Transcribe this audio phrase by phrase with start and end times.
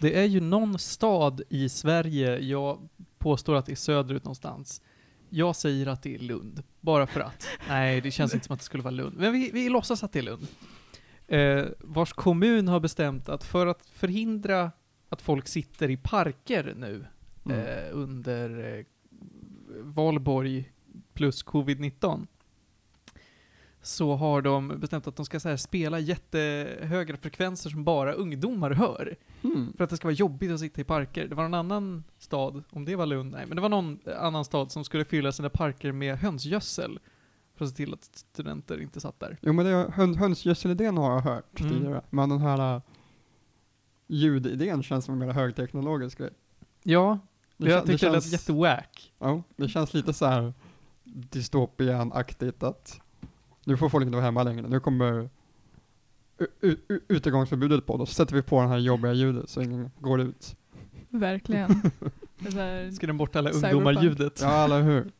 [0.00, 4.82] Det är ju någon stad i Sverige, jag påstår att det är söderut någonstans.
[5.28, 7.46] Jag säger att det är Lund, bara för att.
[7.68, 9.16] Nej, det känns inte som att det skulle vara Lund.
[9.16, 10.46] Men vi, vi låtsas att det är Lund.
[11.26, 14.70] Eh, vars kommun har bestämt att för att förhindra
[15.08, 17.06] att folk sitter i parker nu
[17.46, 17.60] Mm.
[17.60, 18.84] eh, under eh,
[19.82, 20.72] valborg
[21.14, 22.26] plus covid-19
[23.86, 28.70] så har de bestämt att de ska så här spela jättehöga frekvenser som bara ungdomar
[28.70, 29.16] hör.
[29.44, 29.72] Mm.
[29.76, 31.28] För att det ska vara jobbigt att sitta i parker.
[31.28, 34.44] Det var en annan stad, om det var Lund, nej, men det var någon annan
[34.44, 36.98] stad som skulle fylla sina parker med hönsgödsel.
[37.56, 39.38] För att se till att studenter inte satt där.
[39.42, 41.72] Jo men det, är- hön, hönsgödselidén har jag hört Mm.
[41.72, 42.82] tidigare, men den här uh,
[44.06, 46.30] ljudidén känns som en mer högteknologisk grej.
[46.82, 47.18] Ja,
[47.56, 49.12] Det jag kän- tyckte det, lät känns- jättewack.
[49.18, 50.52] Ja, det känns lite så här
[51.04, 53.00] dystopian-aktigt att
[53.66, 55.28] nu får folk inte vara hemma längre, nu kommer
[57.08, 60.56] utegångsförbudet på, då sätter vi på den här jobbiga ljudet så ingen går ut.
[61.08, 61.82] Verkligen.
[62.38, 64.40] Där, Skrämmer bort alla ungdomar-ljudet.
[64.42, 65.10] Ja, eller hur?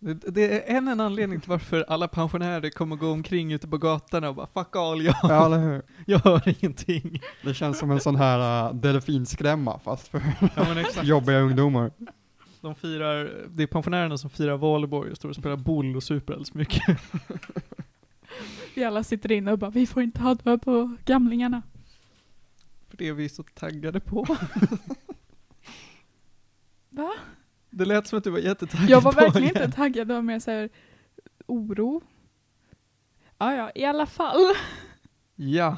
[0.00, 3.78] Det, det är än en anledning till varför alla pensionärer kommer gå omkring ute på
[3.78, 5.82] gatorna och bara 'fuck all, jag, Ja, eller hur?
[6.06, 10.78] jag hör ingenting' Det känns som en sån här uh, delfinskrämma fast för ja, men
[10.78, 11.06] exakt.
[11.06, 11.90] jobbiga ungdomar.
[12.60, 16.32] De firar, det är pensionärerna som firar valborg och står och spelar boll och super
[16.32, 17.00] alldeles mycket.
[18.74, 21.62] vi alla sitter inne och bara, vi får inte ha död på gamlingarna.
[22.88, 24.26] För det är vi så taggade på.
[26.90, 27.14] Va?
[27.70, 29.64] Det lät som att du var jättetaggad Jag var på verkligen det.
[29.64, 30.68] inte taggad, det var mer såhär
[31.46, 32.02] oro.
[33.38, 34.40] Ja, ja, i alla fall.
[35.34, 35.76] Ja,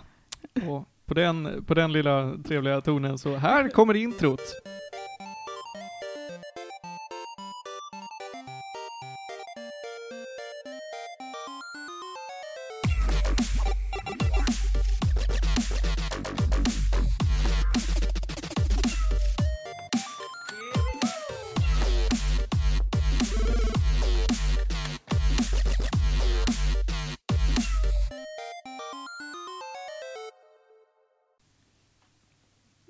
[0.69, 4.41] och på den, på den lilla trevliga tonen så här kommer introt.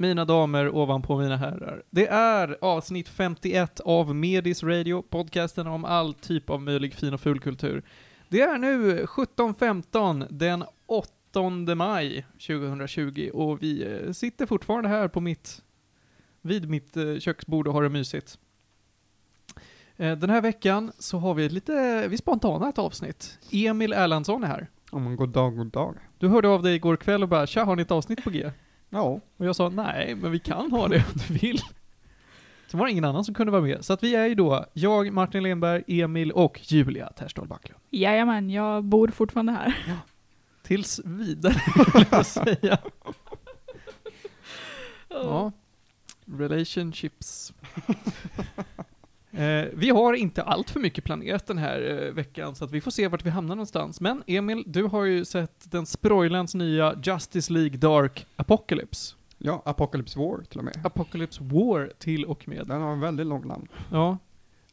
[0.01, 1.83] Mina damer ovanpå mina herrar.
[1.91, 7.21] Det är avsnitt 51 av Medis Radio, podcasten om all typ av möjlig fin och
[7.21, 7.83] fulkultur.
[8.29, 15.21] Det är nu 17.15 den 8 maj 2020 och vi eh, sitter fortfarande här på
[15.21, 15.63] mitt,
[16.43, 18.39] vid mitt eh, köksbord och har det mysigt.
[19.97, 23.39] Eh, Den här veckan så har vi lite, vi spontana ett avsnitt.
[23.53, 24.69] Emil Erlandsson är här.
[24.93, 25.97] Man god dag, god dag.
[26.19, 28.51] Du hörde av dig igår kväll och bara tja, har ni ett avsnitt på G?
[28.91, 31.59] Ja, Och jag sa nej, men vi kan ha det om du vill.
[32.67, 33.85] Så var det ingen annan som kunde vara med.
[33.85, 37.81] Så att vi är ju då jag, Martin Lenberg, Emil och Julia Terstol Backlund.
[37.91, 39.75] Jajamän, jag bor fortfarande här.
[40.63, 41.63] Tills vidare,
[41.95, 42.79] vill jag säga.
[45.13, 45.53] Ja.
[46.25, 47.53] Relationships.
[49.33, 52.81] eh, vi har inte allt för mycket planerat den här eh, veckan, så att vi
[52.81, 54.01] får se vart vi hamnar någonstans.
[54.01, 59.15] Men Emil, du har ju sett den Sproilans nya Justice League Dark Apocalypse.
[59.39, 60.87] ja, Apocalypse War till och med.
[60.87, 62.67] Apocalypse War till och med.
[62.67, 63.69] Den har en väldigt lång namn.
[63.91, 64.19] Ja.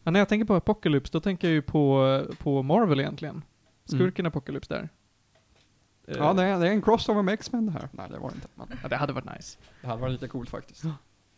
[0.04, 0.12] ja.
[0.12, 3.44] När jag tänker på Apocalypse, då tänker jag ju på, på Marvel egentligen.
[3.86, 4.90] Skurken Apocalypse där.
[6.08, 7.90] Eh, Ja, det är, det är en crossover med X-Men det här.
[7.92, 8.48] Nej, det var det inte.
[8.56, 9.58] Men ja, det hade varit nice.
[9.82, 10.84] det hade varit lite coolt faktiskt.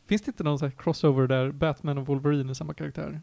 [0.10, 3.22] Finns det inte någon sån här crossover där Batman och Wolverine är samma karaktär?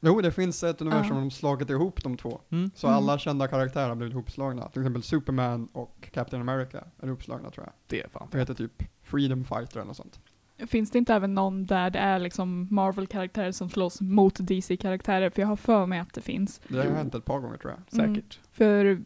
[0.00, 1.14] Jo, det finns ett universum Ja.
[1.14, 2.40] där de slagit ihop de två.
[2.50, 2.70] Mm.
[2.74, 2.96] Så Mm.
[2.96, 4.68] alla kända karaktärer har blivit ihopslagna.
[4.68, 7.72] Till exempel Superman och Captain America är ihopslagna tror jag.
[7.86, 10.20] Det är fan Det heter typ Freedom Fighter eller något sånt.
[10.66, 15.30] Finns det inte även någon där det är liksom Marvel-karaktärer som slåss mot DC-karaktärer?
[15.30, 16.60] För jag har för mig att det finns.
[16.68, 16.92] Det har Jo.
[16.92, 18.00] hänt ett par gånger tror jag.
[18.02, 18.14] Mm.
[18.14, 18.40] Säkert.
[18.52, 19.02] För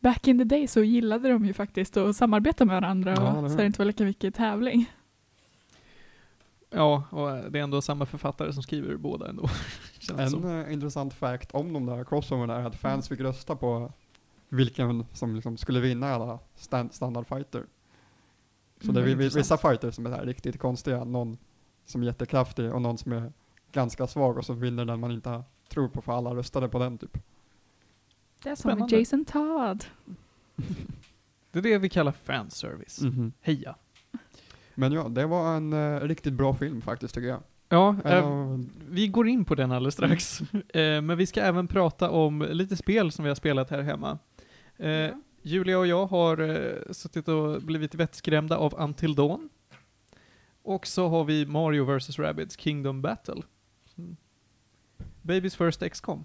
[0.00, 3.50] back in the day så gillade de ju faktiskt att samarbeta med varandra Ja, och
[3.50, 4.90] så det inte var lika mycket tävling.
[6.74, 9.48] Ja, och det är ändå samma författare som skriver båda ändå.
[10.18, 10.60] En som.
[10.60, 13.92] eh, intressant fact om de där crossoverna är att fans fick rösta på
[14.48, 17.66] vilken som liksom skulle vinna alla stand standard fighter.
[18.80, 19.40] Så Mm, det är intressant.
[19.40, 21.38] vissa fighters som är här riktigt konstiga, någon
[21.84, 23.32] som är jättekraftig och någon som är
[23.72, 26.98] ganska svag och så vinner den man inte tror på för alla röstade på den
[26.98, 27.18] typ.
[28.42, 28.88] Det är som.
[28.90, 29.84] Jason Todd.
[31.52, 33.00] Det är det vi kallar fanservice.
[33.00, 33.32] Mhm.
[33.40, 33.76] Heja.
[34.74, 37.42] Men ja, det var en eh, riktigt bra film faktiskt tycker jag.
[37.68, 38.58] Ja, eh,
[38.90, 40.40] vi går in på den alldeles strax.
[40.68, 44.18] eh, men vi ska även prata om lite spel som vi har spelat här hemma.
[44.76, 45.10] Eh,
[45.42, 49.48] Julia och jag har eh, suttit och blivit vettskrämda av Until Dawn.
[50.62, 52.18] Och så har vi Mario vs.
[52.18, 53.42] Rabbids Kingdom Battle.
[53.98, 54.16] Mm.
[55.22, 56.24] Baby's First XCOM.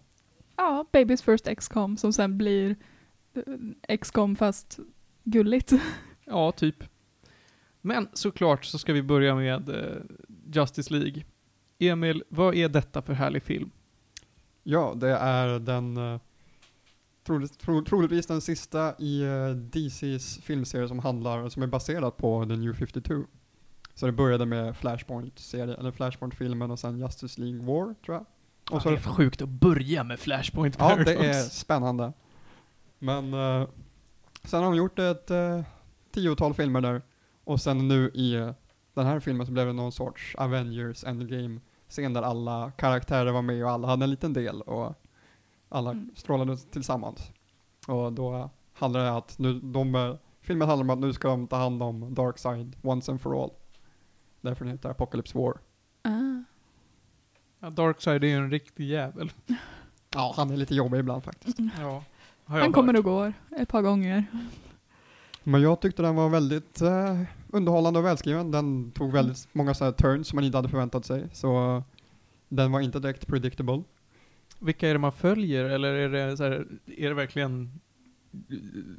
[0.55, 2.75] Ja, Baby's First XCOM som sen blir
[3.33, 4.79] eh, XCOM fast
[5.23, 5.73] gulligt.
[6.31, 6.83] Ja, typ.
[7.81, 10.01] Men såklart så ska vi börja med eh,
[10.53, 11.23] Justice League.
[11.79, 13.71] Emil, vad är detta för härlig film?
[14.63, 16.19] Ja, det är den
[17.29, 22.45] troligt, tro, troligtvis den sista i uh, DCs filmserie som handlar, som är baserad på
[22.45, 23.23] The New 52.
[23.93, 28.25] Så det började med Flashpoint-serien, eller Flashpoint-filmen och sen Justice League War, tror jag.
[28.71, 31.05] Och så det är det sjukt att börja med Flashpoint Ja, Paradox.
[31.05, 32.13] det är spännande.
[32.99, 33.67] Men uh,
[34.43, 35.61] sen har de gjort ett uh,
[36.11, 37.01] tiotal filmer där.
[37.49, 38.51] Och sen nu i uh,
[38.93, 43.41] den här filmen så blev det någon sorts Avengers Endgame scen där alla karaktärer var
[43.41, 44.93] med och alla hade en liten del och
[45.69, 46.11] alla Mm.
[46.15, 47.31] strålade tillsammans.
[47.87, 51.47] Och då handlar det att nu, de, eh, filmen handlar om att nu ska de
[51.47, 53.51] ta hand om Darkseid once and for all.
[54.41, 55.53] Därför den heter Apocalypse War.
[56.01, 56.43] Ah.
[57.59, 59.31] Ja, Darkseid är ju en riktig jävel.
[60.13, 61.57] Ja, han är lite jobbig ibland faktiskt.
[61.79, 62.03] Ja,
[62.45, 62.99] har jag Han kommer hört.
[62.99, 64.23] och går ett par gånger.
[65.43, 68.51] Men jag tyckte den var väldigt eh, underhållande och välskriven.
[68.51, 71.27] Den tog väldigt många sådana turns som man inte hade förväntat sig.
[71.31, 71.83] Så eh,
[72.49, 73.83] den var inte direkt predictable.
[74.59, 77.79] Vilka är det man följer, eller är det, så här, är det verkligen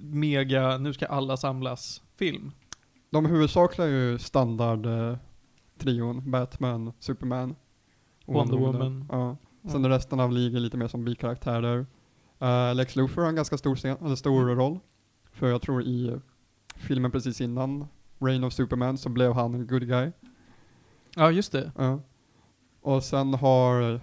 [0.00, 2.52] mega, nu ska alla samlas, film?
[3.10, 5.16] De huvudsakliga är ju standard eh,
[5.78, 7.54] trion, Batman, Superman.
[8.24, 9.06] och Wonder Woman.
[9.10, 9.36] Ja.
[9.70, 9.90] Sen Ja.
[9.90, 11.86] resten av ligan lite mer som bikaraktärer.
[12.42, 14.56] Uh, Lex Luthor har en ganska stor, scen, eller stor Mm.
[14.58, 14.78] roll.
[15.32, 16.16] För jag tror i eh,
[16.76, 17.86] filmen precis innan
[18.20, 20.10] Reign of Superman så blev han en good guy.
[21.16, 21.72] Ja, just det.
[21.76, 22.00] Ja.
[22.82, 24.00] Och sen har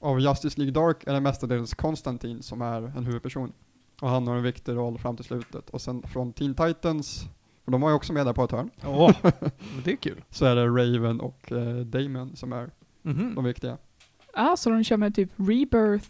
[0.00, 3.52] av Justice League Dark är det mestadels Konstantin som är en huvudperson.
[4.00, 5.70] Och han har en viktig roll fram till slutet.
[5.70, 7.24] Och sen från Teen Titans,
[7.64, 10.22] för de var ju också med där på ett hörn, Åh, men det är kul.
[10.30, 12.70] så är det Raven och eh, Damon som är
[13.02, 13.34] Mhm.
[13.34, 13.78] de viktiga.
[14.32, 16.08] Ah, så de kör med typ Rebirth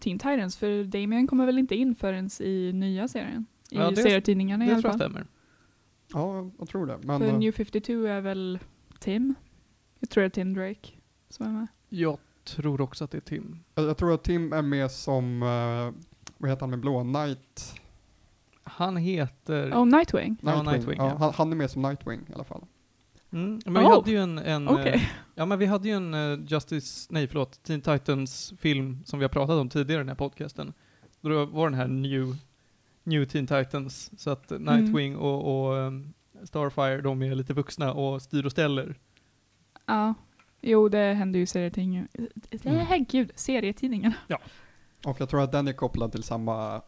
[0.00, 3.46] Teen Titans, för Damien kommer väl inte in förrän i nya serien?
[3.70, 5.10] I Ja, det- serietidningarna i Det alla tror jag fall.
[5.10, 5.26] stämmer.
[6.12, 6.98] Ja, jag tror det.
[7.02, 8.58] Men För eh, New 52 är väl
[8.98, 9.34] Tim?
[10.00, 10.88] Jag tror det är Tim Drake
[11.28, 11.66] som är med.
[11.88, 13.58] Jag tror också att det är Tim.
[13.74, 16.02] jag, jag tror att Tim är med som, eh,
[16.38, 17.00] vad heter han med blå?
[17.02, 17.74] Knight?
[18.62, 19.70] Han heter...
[19.72, 20.36] Oh, Nightwing?
[20.42, 21.08] Ja, Nightwing, ja.
[21.08, 21.16] ja.
[21.18, 22.64] Han, han är med som Nightwing i alla fall.
[23.30, 23.94] Mm, men vi Oh.
[23.94, 24.38] hade ju en...
[24.38, 24.92] en Okej.
[24.94, 25.02] eh,
[25.34, 29.24] Ja men vi hade ju en eh, Justice, nej förlåt, Teen Titans film som vi
[29.24, 30.72] har pratat om tidigare i den här podcasten.
[31.20, 32.36] Då var den här New,
[33.08, 36.12] New Teen Titans, så att Nightwing och, och ehm,
[36.42, 38.94] Starfire, de är lite vuxna och styr och ställer.
[39.86, 40.14] Ja.
[40.60, 42.08] Jo, det händer ju i serietidningar.
[42.64, 42.86] Mm.
[42.86, 43.04] Mm.
[43.08, 44.14] Gud, serietidningarna.
[45.06, 46.82] Och jag tror att den är kopplad till samma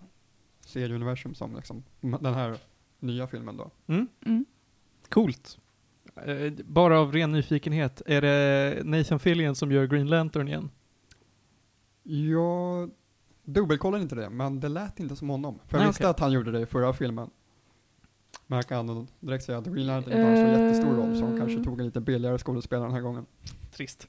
[0.61, 2.57] serieuniversum som liksom, den här
[2.99, 3.71] nya filmen då.
[3.87, 4.09] Mm?
[4.27, 4.45] Mm.
[5.09, 5.59] Coolt.
[6.27, 10.71] Eh, bara av ren nyfikenhet, är det Nathan Fillion som gör Green Lantern igen?
[12.03, 12.91] Jag
[13.53, 15.59] dubbelkollade inte det, men det lät inte som honom.
[15.67, 16.11] För jag Nej, visste okej.
[16.11, 17.31] att han gjorde det i förra filmen.
[18.47, 21.21] Men jag kan direkt säga att Green Lantern inte har en så jättestor roll, så
[21.27, 21.65] de kanske Eh.
[21.65, 23.27] tog en lite billigare skådespelare den här gången.
[23.73, 24.09] Trist.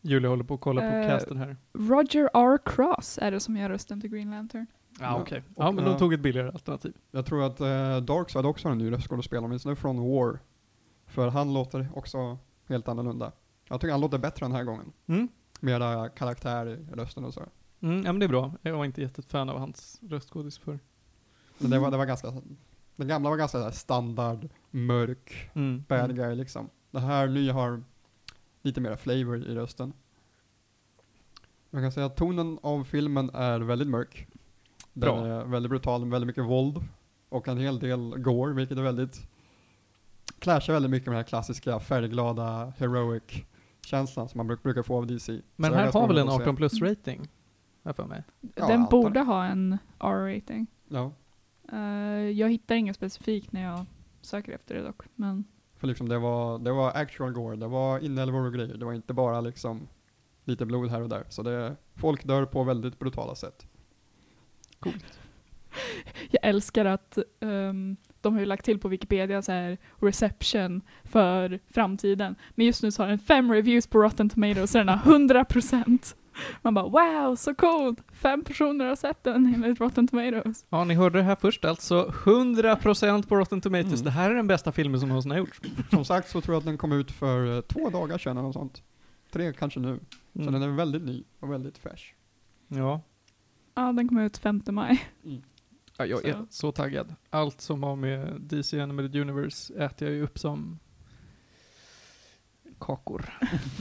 [0.00, 1.56] Julia håller på att kolla på Eh, casten här.
[1.72, 2.58] Roger R.
[2.64, 4.66] Cross är det som gör rösten till Green Lantern.
[5.00, 5.42] Ja, ja, okej.
[5.54, 6.94] och, Ja, men de eh, tog ett billigare alternativ.
[7.10, 10.38] Jag tror att eh, Darkseid också har en ny röstskådespelare, åtminstone från War.
[11.06, 12.38] För han låter också
[12.68, 13.32] helt annorlunda.
[13.68, 14.92] Jag tycker han låter bättre den här gången.
[15.06, 15.28] Mm?
[15.60, 17.42] Mera karaktär i rösten och så.
[17.80, 18.52] Mm, ja men det är bra.
[18.62, 20.78] Jag var inte jättefan av hans röstskådis för.
[21.58, 22.32] Men det var, det var ganska,
[22.96, 25.84] den gamla var ganska standard, mörk, Mm.
[25.88, 26.16] bad mm.
[26.16, 26.68] guy liksom.
[26.90, 27.82] Det här nya har
[28.62, 29.92] lite mer flavor i rösten.
[31.70, 34.26] Man kan säga att tonen av filmen är väldigt mörk.
[34.92, 35.26] Den Bra.
[35.26, 36.84] är väldigt brutal, väldigt mycket våld
[37.28, 39.28] och en hel del gore, vilket är väldigt
[40.38, 43.22] clashar väldigt mycket med den här klassiska färgglada heroic
[43.86, 45.40] känslan som man bruk, brukar få av DC.
[45.56, 46.42] Men Så här har väl en roligt att se.
[46.42, 47.28] 18 plus rating?
[47.82, 48.22] Jag för mig.
[48.54, 49.24] Ja, Den borde det.
[49.24, 50.66] ha en R-rating.
[50.88, 51.12] Ja,
[51.72, 53.86] Eh, jag hittar inget specifikt när jag
[54.20, 55.02] söker efter det dock.
[55.14, 55.44] Men
[55.76, 58.92] för liksom det var, det var actual gore, det var inälvor och grejer, det var
[58.92, 59.88] inte bara liksom
[60.44, 61.24] lite blod här och där.
[61.28, 63.66] Så det, folk dör på väldigt brutala sätt.
[66.30, 71.60] jag älskar att ehm, de har ju lagt till på Wikipedia så här reception för
[71.70, 72.34] framtiden.
[72.54, 76.14] Men just nu så har den fem reviews på Rotten Tomatoes så den har 100%.
[76.62, 77.98] Man bara wow, så coolt!
[78.12, 80.66] Fem personer har sett den enligt Rotten Tomatoes.
[80.68, 82.12] Ja, ni hörde det här först alltså.
[82.24, 83.92] 100% på Rotten Tomatoes.
[83.92, 84.04] Mm.
[84.04, 85.60] Det här är den bästa filmen som någonsin har gjorts.
[85.90, 88.42] Som sagt så tror jag att den kom ut för eh, två dagar sedan eller
[88.42, 88.82] något sånt.
[89.32, 90.00] Tre kanske nu.
[90.32, 90.52] Så Mm.
[90.52, 92.14] den är väldigt ny och väldigt fräsch.
[92.68, 93.00] Ja.
[93.74, 95.02] Ja, den kom ut 5 maj.
[95.96, 96.46] Ja, jag är Så.
[96.50, 97.14] så taggad.
[97.30, 100.78] Allt som har med DC Animated Universe äter jag ju upp som
[102.78, 103.38] kakor.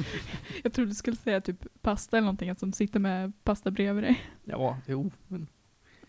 [0.64, 4.04] Jag trodde du skulle säga typ pasta eller någonting, att de sitter med pasta bredvid
[4.04, 4.22] dig.
[4.44, 5.12] Ja, jo.
[5.28, 5.48] Men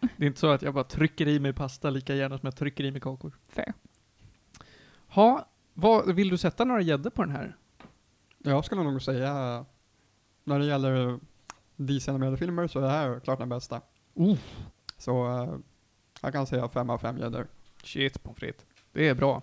[0.00, 2.56] Det är inte så att jag bara trycker i mig pasta lika gärna som jag
[2.56, 3.38] trycker i mig kakor.
[3.48, 3.74] Fair.
[5.06, 7.56] Ha, vad, vill du sätta några gäddor på den här?
[8.38, 9.64] Jag skulle nog säga,
[10.44, 11.20] när det gäller
[11.76, 13.80] DC-animerade filmer så är det här klart den bästa.
[14.14, 14.38] Oh.
[14.98, 15.56] Så eh,
[16.24, 17.46] jag kan säga fem av fem gäddor.
[17.84, 18.66] Shit, pommes frites.
[18.92, 19.42] Det är bra.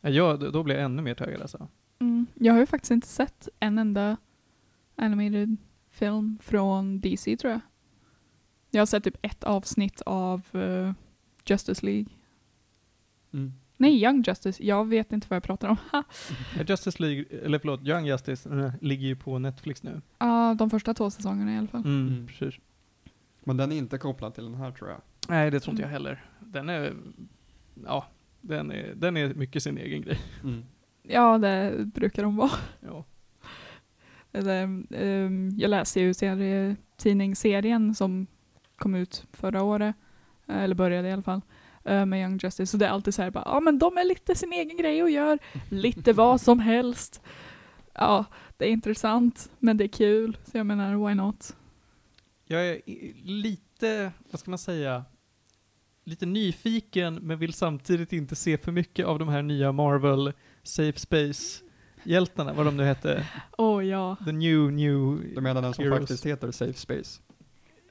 [0.00, 1.68] Ja, då blir jag ännu mer taggad alltså.
[1.98, 2.26] Mm.
[2.34, 4.16] Jag har ju faktiskt inte sett en enda
[4.96, 5.56] animated
[5.90, 7.60] film från DC tror jag.
[8.70, 10.92] Jag har sett typ ett avsnitt av eh,
[11.44, 12.06] Justice League.
[13.76, 14.62] Nej, Young Justice.
[14.64, 15.76] Jag vet inte vad jag pratar om.
[15.92, 16.02] Ja,
[16.58, 20.00] Ja, Justice League, eller förlåt, Young Justice äh, ligger ju på Netflix nu.
[20.18, 21.80] ah, de första två säsongerna i alla fall.
[21.84, 22.26] Mm, Mm.
[22.26, 22.60] precis.
[23.44, 25.00] Men den är inte kopplad till den här tror jag.
[25.28, 26.02] Nej, det tror inte jag Mm.
[26.02, 26.24] heller.
[26.40, 26.92] Den är,
[27.86, 28.06] ja,
[28.40, 30.18] den är, den är mycket sin egen grej.
[31.02, 32.50] Ja, det brukar de vara.
[32.80, 33.04] Ja.
[34.30, 34.52] Det,
[34.90, 38.26] ehm, jag läste ju serie, tidningsserien som
[38.76, 39.96] kom ut förra året,
[40.48, 41.40] eh, eller började i alla fall,
[41.84, 42.66] eh, med Young Justice.
[42.66, 45.02] Så det är alltid så här bara, ja men de är lite sin egen grej
[45.02, 45.38] och gör
[45.68, 47.22] lite vad som helst.
[47.94, 48.24] Ja,
[48.56, 50.36] det är intressant, men det är kul.
[50.44, 51.56] Så jag menar, why not?
[52.44, 52.80] Jag är
[53.24, 55.04] lite, vad ska man säga,
[56.04, 60.32] lite nyfiken men vill samtidigt inte se för mycket av de här nya Marvel
[60.62, 63.26] Safe Space-hjältarna, vad de nu hette.
[63.58, 64.16] Åh ja.
[64.24, 65.20] The new, new...
[65.34, 65.98] Du menar den som Heroes.
[66.00, 67.20] faktiskt heter Safe Space?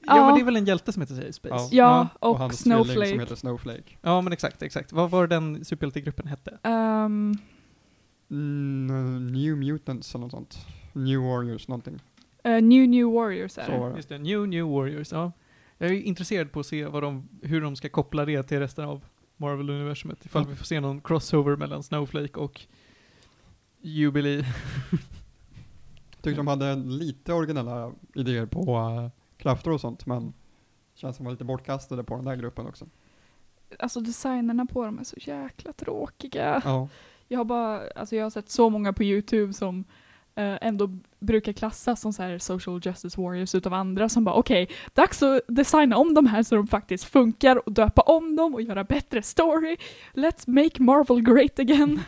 [0.06, 0.26] Ja, Ja.
[0.26, 1.76] men det är väl en hjälte som heter Safe Space?
[1.76, 3.20] Ja, och, hans tvilling som Snowflake.
[3.20, 3.98] heter Snowflake.
[4.02, 4.92] Ja, men exakt, exakt.
[4.92, 6.58] Vad var den superhjältegruppen hette?
[6.64, 7.34] Ehm,
[8.32, 10.66] Mm, New Mutants eller något sånt.
[10.94, 12.00] New Warriors någonting.
[12.44, 13.78] eh, New New Warriors är Så det.
[13.78, 13.96] var det.
[13.96, 15.32] Just det, New New Warriors, ja.
[15.82, 18.86] Jag är intresserad på att se vad de, hur de ska koppla det till resten
[18.86, 19.06] av
[19.38, 20.26] Marvel-universumet.
[20.26, 22.62] Ifall vi får se någon crossover mellan Snowflake och
[23.82, 24.46] Jubilee.
[26.22, 30.34] Tyckte de hade lite originella idéer på uh, krafter och sånt, men
[30.94, 32.86] känns som de var lite bortkastade på den där gruppen också.
[33.80, 36.62] Alltså designerna på dem är så jäkla tråkiga.
[36.66, 36.88] Ja.
[37.28, 39.84] Jag har bara, alltså jag har sett så många på YouTube som
[40.36, 44.70] Eh, ändå brukar klassas som så här social justice warriors utav andra som bara okej,
[44.94, 48.62] dags att designa om de här så de faktiskt funkar och döpa om dem och
[48.62, 49.78] göra bättre story.
[50.14, 52.00] Let's make Marvel great again.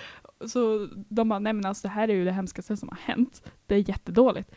[0.46, 3.42] så de bara, nej men alltså det här är ju det hemskaste som har hänt.
[3.66, 4.50] Det är jättedåligt.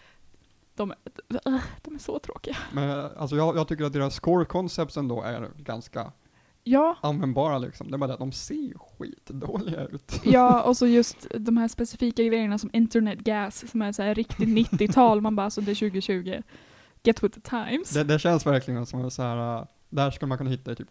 [0.75, 0.93] De,
[1.81, 2.57] de är så tråkiga.
[2.73, 6.11] Men alltså jag, jag tycker att deras core concepts ändå är ganska
[6.63, 7.91] Ja, användbara liksom.
[7.91, 10.21] Det är bara det att de ser skitdåliga ut.
[10.23, 14.15] Ja, och så just de här specifika grejerna som internet gas som är så här
[14.15, 16.41] riktigt 90-tal, man bara alltså det är 2020.
[17.03, 17.89] Get with the times.
[17.89, 20.87] Det, det känns verkligen som så här, uh, där skulle man kunna hitta typ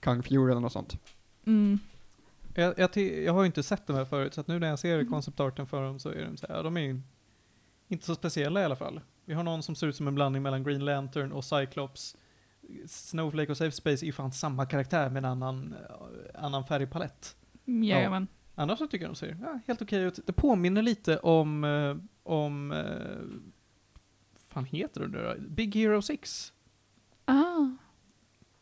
[0.00, 0.98] Kung Fury eller något sånt.
[1.46, 1.78] Mm.
[2.54, 4.78] Jag, jag, jag har ju inte sett de här förut, så att nu när jag
[4.78, 5.10] ser Mm.
[5.12, 7.00] konceptarten för dem så är de så här, de är ju
[7.88, 9.00] inte så speciella i alla fall.
[9.24, 12.16] Vi har någon som ser ut som en blandning mellan Green Lantern och Cyclops.
[12.86, 15.74] Snowflake och Safe Space är ju fan samma karaktär med en annan,
[16.34, 17.36] annan färgpalett.
[17.64, 18.26] Jajamän.
[18.54, 20.20] Annars så tycker jag de ser ja, helt okej ut.
[20.26, 23.40] Det påminner lite om, eh, om, eh,
[24.36, 25.34] fan heter det nu då?
[25.48, 26.52] Big Hero 6.
[27.24, 27.66] Ah.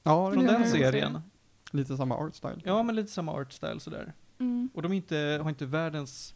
[0.03, 1.19] Ja, Från den serien.
[1.73, 2.61] lite samma art style.
[2.65, 4.13] Ja, men lite samma art style sådär.
[4.39, 4.71] Mm.
[4.75, 6.35] Och de inte, har inte världens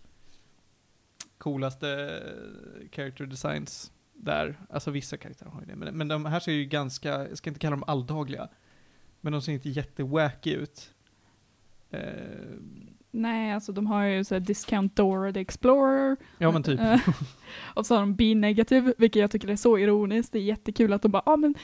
[1.38, 4.56] coolaste eh, character designs där.
[4.70, 5.76] Alltså vissa karaktärer har ju det.
[5.76, 8.48] Men, men de här ser ju ganska, jag ska inte kalla dem alldagliga.
[9.20, 10.90] Men de ser inte jättewacky ut.
[11.90, 12.00] Eh,
[13.10, 16.16] Nej, alltså de har ju så här Discount Dora the Explorer.
[16.38, 16.80] ja men typ.
[16.80, 17.00] Eh,
[17.74, 20.32] och så har de B-negative, vilket jag tycker är så ironiskt.
[20.32, 21.54] Det är jättekul att de bara, ja ah, men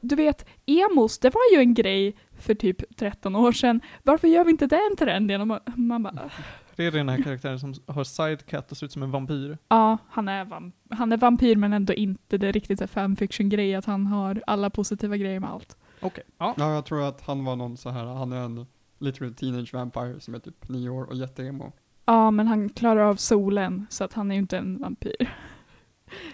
[0.00, 3.80] du vet, emos, det var ju en grej för typ 13 år sedan.
[4.02, 5.50] Varför gör vi inte det en trend igen?
[5.50, 6.30] Och man bara,
[6.76, 9.58] Det är den här karaktären som har sidecut och ser ut som en vampyr.
[9.68, 13.74] Ja, han är, vamp han är vampyr men ändå inte det riktigt så här fanfiction-grej
[13.74, 15.76] att han har alla positiva grejer med allt.
[16.00, 16.24] Okej.
[16.38, 16.54] Ja.
[16.56, 18.66] Ja, jag tror att han var någon så här, han är en
[18.98, 21.72] literal teenage vampire som är typ nio år och jätteemo.
[22.04, 25.30] Ja, men han klarar av solen så att han är ju inte en vampyr.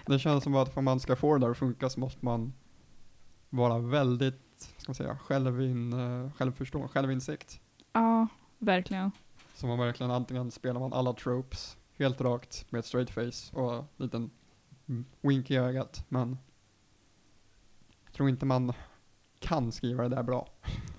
[0.05, 2.53] Det känns som att om man ska få det där att funka så måste man
[3.49, 7.61] vara väldigt, ska man säga, självin, uh, självförstående, självinsikt.
[7.93, 8.27] Ja,
[8.57, 9.11] verkligen.
[9.59, 13.73] Så man verkligen antingen spelar man alla tropes helt rakt med ett straight face och
[13.73, 14.31] en liten
[15.21, 16.37] wink i ögat, men
[18.03, 18.73] jag tror inte man
[19.39, 20.49] kan skriva det där bra.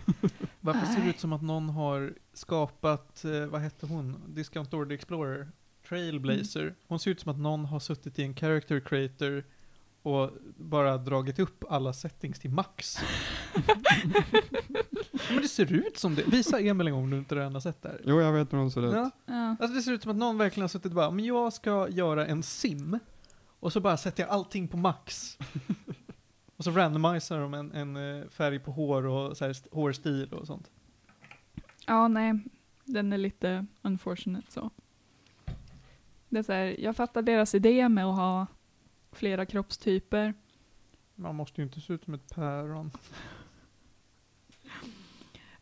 [0.60, 4.22] Varför ser det ut som att någon har skapat, eh, vad hette hon?
[4.26, 5.52] Discount Door Explorer?
[5.88, 6.74] Trailblazer.
[6.86, 9.44] Hon ser ut som att någon har suttit i en character creator
[10.02, 12.98] och bara dragit upp alla settings till max.
[15.30, 16.22] Men det ser ut som det.
[16.26, 18.00] Visa Emil en gång om du inte redan har sett det här.
[18.04, 18.92] Jo, jag vet hur de ser ut.
[18.94, 19.10] Ja.
[19.26, 19.56] Ja.
[19.60, 21.88] Alltså det ser ut som att någon verkligen har suttit och bara, men jag ska
[21.88, 22.98] göra en sim.
[23.60, 25.38] Och så bara sätter jag allting på max.
[26.56, 30.32] Och så randomiserar de en, en eh, färg på hår och så här st- hårstil
[30.32, 30.70] och sånt.
[31.86, 32.40] Ja, nej.
[32.84, 34.70] Den är lite unfortunate så.
[36.28, 38.46] Det är så här, jag fattar deras idé med att ha
[39.12, 40.34] flera kroppstyper.
[41.14, 42.90] Man måste ju inte se ut som ett päron.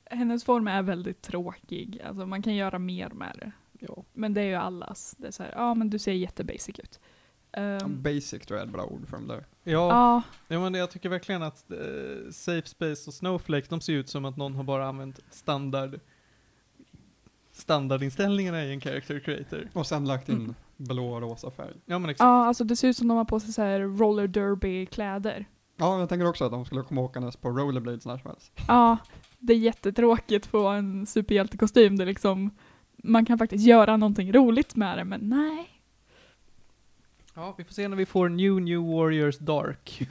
[0.05, 2.00] Hennes form är väldigt tråkig.
[2.05, 3.52] Alltså man kan göra mer med det.
[3.87, 4.05] Ja.
[4.12, 5.14] Men det är ju allas.
[5.19, 7.00] Det är så här, ja men du ser jättebasic ut.
[7.52, 9.47] Ehm, Basic tror jag är ett bra ord för dem där.
[9.64, 13.93] Ja, ja, ja men jag tycker verkligen att eh, Safe Space och Snowflake, de ser
[13.93, 16.00] ut som att någon har bara använt standard
[17.52, 19.69] standardinställningarna i en character creator.
[19.73, 20.55] Och sen lagt in Mm.
[20.78, 21.75] Blå och rosa färg.
[21.87, 22.26] Ja men exakt.
[22.26, 25.47] ja, alltså det ser ut som de har på sig så här roller derby-kläder.
[25.76, 28.52] Ja, jag tänker också att de skulle komma åkandes på rollerblades när som helst.
[28.68, 28.97] Ja,
[29.38, 31.97] det är jättetråkigt på en superhjältekostym.
[31.97, 32.50] Det är liksom,
[32.97, 35.68] man kan faktiskt göra någonting roligt med det, men nej.
[37.35, 40.08] Ja, vi får se när vi får New New Warriors Dark.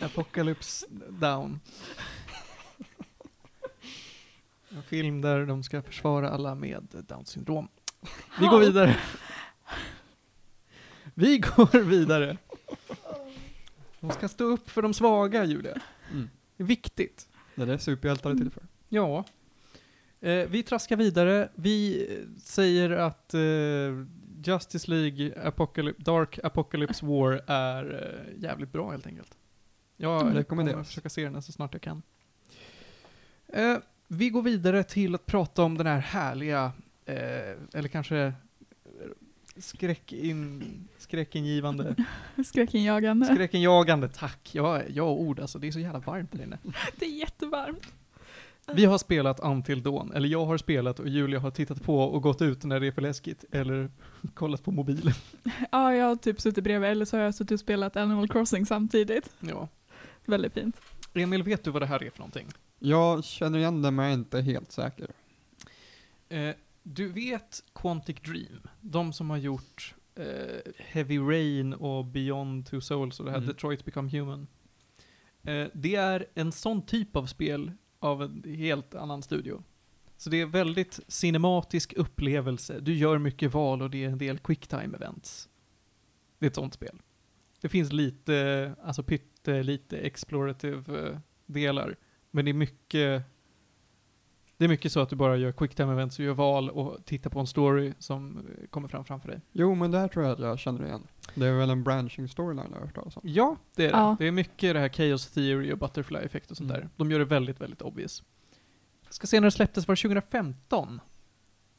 [0.00, 1.60] Apocalypse Down.
[4.68, 7.68] En film där de ska försvara alla med Downs syndrom.
[8.40, 8.96] Vi går vidare.
[11.14, 12.36] Vi går vidare.
[14.00, 15.80] De ska stå upp för de svaga, Julia.
[16.12, 16.30] Mm.
[16.56, 17.28] Det är viktigt.
[17.54, 18.62] Det är det superhjältar är till för.
[18.88, 19.24] Ja.
[20.20, 21.48] Eh, vi traskar vidare.
[21.54, 23.40] Vi eh, säger att eh,
[24.44, 29.34] Justice League Apocalypse, Dark Apocalypse War är eh, jävligt bra helt enkelt.
[29.96, 30.22] Jag Mm.
[30.22, 30.86] kommer Rekommenderas.
[30.88, 32.02] försöka se den så snart jag kan.
[33.48, 33.76] Eh,
[34.08, 36.72] vi går vidare till att prata om den här härliga,
[37.12, 38.32] eller kanske eh,
[39.56, 41.94] skräckin, skräckingivande,
[42.44, 43.26] Skräckinjagande.
[43.26, 44.50] skräckinjagande, tack.
[44.52, 46.58] Ja, jag och ord alltså, det är så jävla varmt där inne.
[46.96, 47.92] Det är jättevarmt.
[48.72, 52.22] Vi har spelat Until Dawn, eller jag har spelat och Julia har tittat på och
[52.22, 53.90] gått ut när det är för läskigt, eller
[54.34, 55.14] kollat på mobilen.
[55.72, 58.66] Ja, jag har typ suttit bredvid, eller så har jag suttit och spelat Animal Crossing
[58.66, 59.30] samtidigt.
[59.40, 59.68] Ja.
[60.24, 60.80] Väldigt fint.
[61.14, 62.46] Emil, vet du vad det här är för någonting?
[62.78, 65.06] Jag känner igen det men jag är inte helt säker.
[66.28, 66.54] Eh,
[66.88, 73.20] du vet Quantic Dream, de som har gjort eh, Heavy Rain och Beyond Two Souls
[73.20, 73.48] och det här Mm.
[73.48, 74.46] Detroit Become Human.
[75.42, 79.62] Eh, det är en sån typ av spel av en helt annan studio.
[80.16, 82.80] Så det är väldigt cinematisk upplevelse.
[82.80, 85.48] Du gör mycket val och det är en del quicktime events.
[86.38, 86.98] Det är ett sånt spel.
[87.60, 91.96] Det finns lite, alltså pytte, lite explorative eh, delar.
[92.30, 93.22] Men det är mycket
[94.58, 97.30] det är mycket så att du bara gör quicktime events, du gör val och tittar
[97.30, 99.40] på en story som eh, kommer fram framför dig.
[99.52, 101.02] Jo, men det här tror jag att jag känner igen.
[101.34, 103.22] Det är väl en branching storyline jag har hört talas om.
[103.26, 103.96] Ja, det är det.
[103.98, 104.16] Ja.
[104.18, 106.80] Det är mycket det här chaos theory och butterfly effekt och sånt Mm.
[106.82, 106.88] där.
[106.96, 108.22] De gör det väldigt, väldigt obvious.
[109.10, 111.00] Ska se när det släpptes, var det 2015?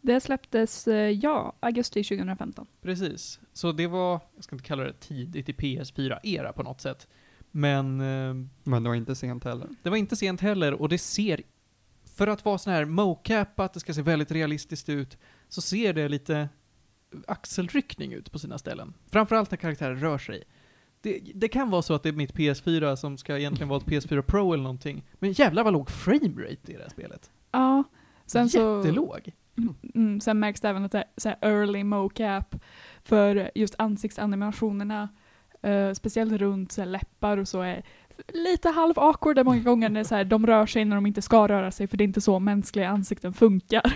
[0.02, 2.66] Det släpptes, eh, ja, augusti 2015.
[2.82, 3.40] Precis.
[3.54, 7.08] Så det var, jag ska inte kalla det tidigt i PS4-era på något sätt.
[7.52, 9.68] Men eh, Men det var inte sent heller.
[9.84, 11.42] det var inte sent heller och det ser,
[12.18, 15.18] för att vara sån här mocap, att det ska se väldigt realistiskt ut,
[15.50, 16.50] så ser det lite
[17.28, 18.94] axelryckning ut på sina ställen.
[19.12, 20.44] Framförallt när karaktärer rör sig.
[21.02, 23.86] Det, det kan vara så att det är mitt PS4 som ska egentligen vara ett
[23.86, 27.32] PS4 Pro eller någonting, men jävlar vad låg framerate i det här spelet.
[27.52, 27.84] Ja,
[28.26, 28.78] sen så...
[28.78, 29.32] Jättelåg.
[29.96, 32.56] Mm, sen märks det även att det är early mocap
[33.04, 35.10] för just ansiktsanimationerna,
[35.62, 37.86] eh, speciellt runt så läppar och så, är
[38.34, 41.48] lite halv awkward många gånger när så här, de rör sig när de inte ska
[41.48, 43.94] röra sig för det är inte så mänskliga ansikten funkar.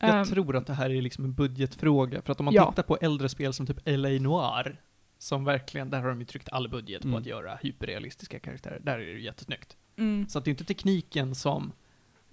[0.00, 2.70] Jag Ehm, tror att det här är liksom en budgetfråga, för att om man Ja.
[2.70, 4.80] tittar på äldre spel som typ LA Noir,
[5.18, 7.12] som verkligen, där har de ju tryckt all budget Mm.
[7.14, 8.80] på att göra hyperrealistiska karaktärer.
[8.82, 9.76] Där är det ju jättesnyggt.
[9.96, 11.72] mm, Så att det är inte tekniken som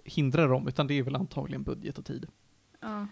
[0.06, 2.26] hindrar dem, utan det är väl antagligen budget och tid.
[2.82, 3.08] ja.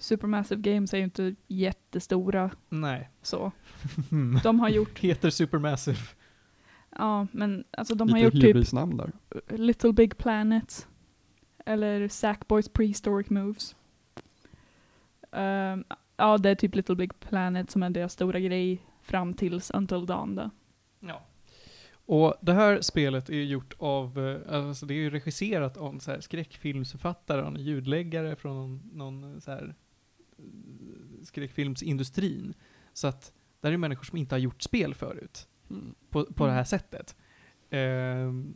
[0.00, 3.10] Supermassive Games är ju inte jättestora Nej.
[3.22, 3.52] så.
[4.42, 5.98] De har gjort, Heter Supermassive.
[6.98, 9.12] Ja men alltså de har gjort typ hybrisnamn där.
[9.48, 10.88] Little Big Planet.
[11.66, 13.76] Eller Sackboys Prehistoric Moves.
[15.32, 15.84] Ehm,
[16.16, 20.06] ja, det är typ Little Big Planet som är deras stora grej fram tills Until
[20.06, 20.50] Dawn då.
[21.00, 21.26] Ja.
[22.06, 25.92] Och det här spelet är ju gjort av, eh, alltså det är ju regisserat av
[25.92, 29.74] en så här skräckfilmsförfattare och en ljudläggare från någon, någon så här
[30.38, 30.44] eh,
[31.22, 32.54] skräckfilmsindustrin.
[32.92, 35.48] Så att det här är människor som inte har gjort spel förut.
[36.10, 36.64] På, på det här Mm.
[36.64, 37.16] sättet.
[37.70, 38.54] Ehm,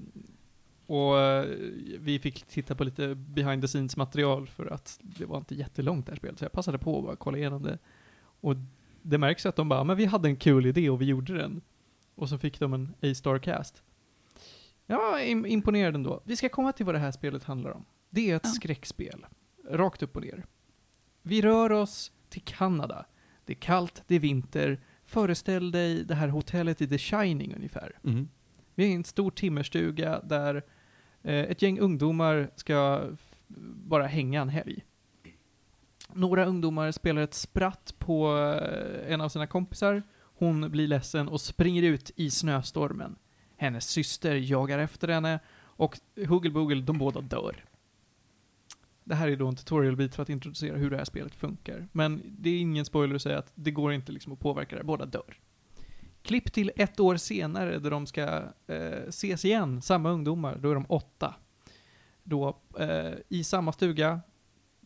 [0.86, 1.44] och eh,
[1.98, 6.06] vi fick titta på lite behind the scenes material för att det var inte jättelångt
[6.06, 7.78] det här spelet, så jag passade på att bara kolla igenom det.
[8.40, 8.54] Och
[9.02, 11.60] det märks att de bara, men vi hade en kul idé och vi gjorde den.
[12.14, 13.82] Och så fick de en A-star cast.
[14.86, 16.22] Ja, im- imponerad ändå.
[16.24, 17.84] Vi ska komma till vad det här spelet handlar om.
[18.10, 18.50] Det är ett Ja.
[18.50, 19.26] skräckspel.
[19.70, 20.46] Rakt upp och ner.
[21.22, 23.06] Vi rör oss till Kanada.
[23.44, 24.80] Det är kallt, det är vinter.
[25.08, 27.98] Föreställ dig det här hotellet i The Shining ungefär.
[28.04, 28.28] Mm.
[28.74, 30.54] Vi är i en stor timmerstuga där
[31.22, 33.08] eh, ett gäng ungdomar ska
[33.74, 34.84] bara hänga en helg.
[36.12, 40.02] Några ungdomar spelar ett spratt på eh, en av sina kompisar.
[40.20, 43.16] Hon blir ledsen och springer ut i snöstormen.
[43.56, 47.64] Hennes syster jagar efter henne och Huggle Boogle, de båda dör.
[49.08, 51.88] Det här är då en tutorial-bit för att introducera hur det här spelet funkar.
[51.92, 54.84] Men det är ingen spoiler att säga att det går inte liksom att påverka det,
[54.84, 55.38] båda dör.
[56.22, 60.74] Klipp till ett år senare där de ska eh, ses igen, samma ungdomar, då är
[60.74, 61.34] de åtta.
[62.22, 64.20] Då eh, i samma stuga,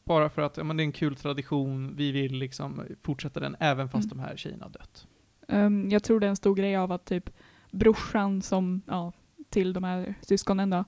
[0.05, 3.57] bara för att ja, men det är en kul tradition, vi vill liksom fortsätta den
[3.61, 4.19] även fast Mm.
[4.19, 5.07] de här tjejerna har dött.
[5.49, 7.31] Ehm, jag tror det är en stor grej av att typ
[7.71, 9.13] brorsan som, ja,
[9.49, 10.85] till de här syskonen då,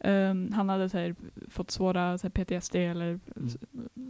[0.00, 1.14] ehm, han hade här,
[1.48, 3.56] fått svåra här, PTSD eller s-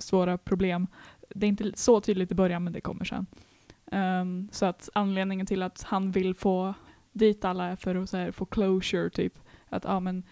[0.05, 0.87] svåra problem.
[1.29, 3.27] Det är inte så tydligt i början men det kommer sen.
[3.93, 6.75] Ehm, så att anledningen till att han vill få
[7.13, 9.39] dit alla är för att här, få closure typ.
[9.69, 10.23] Att ja men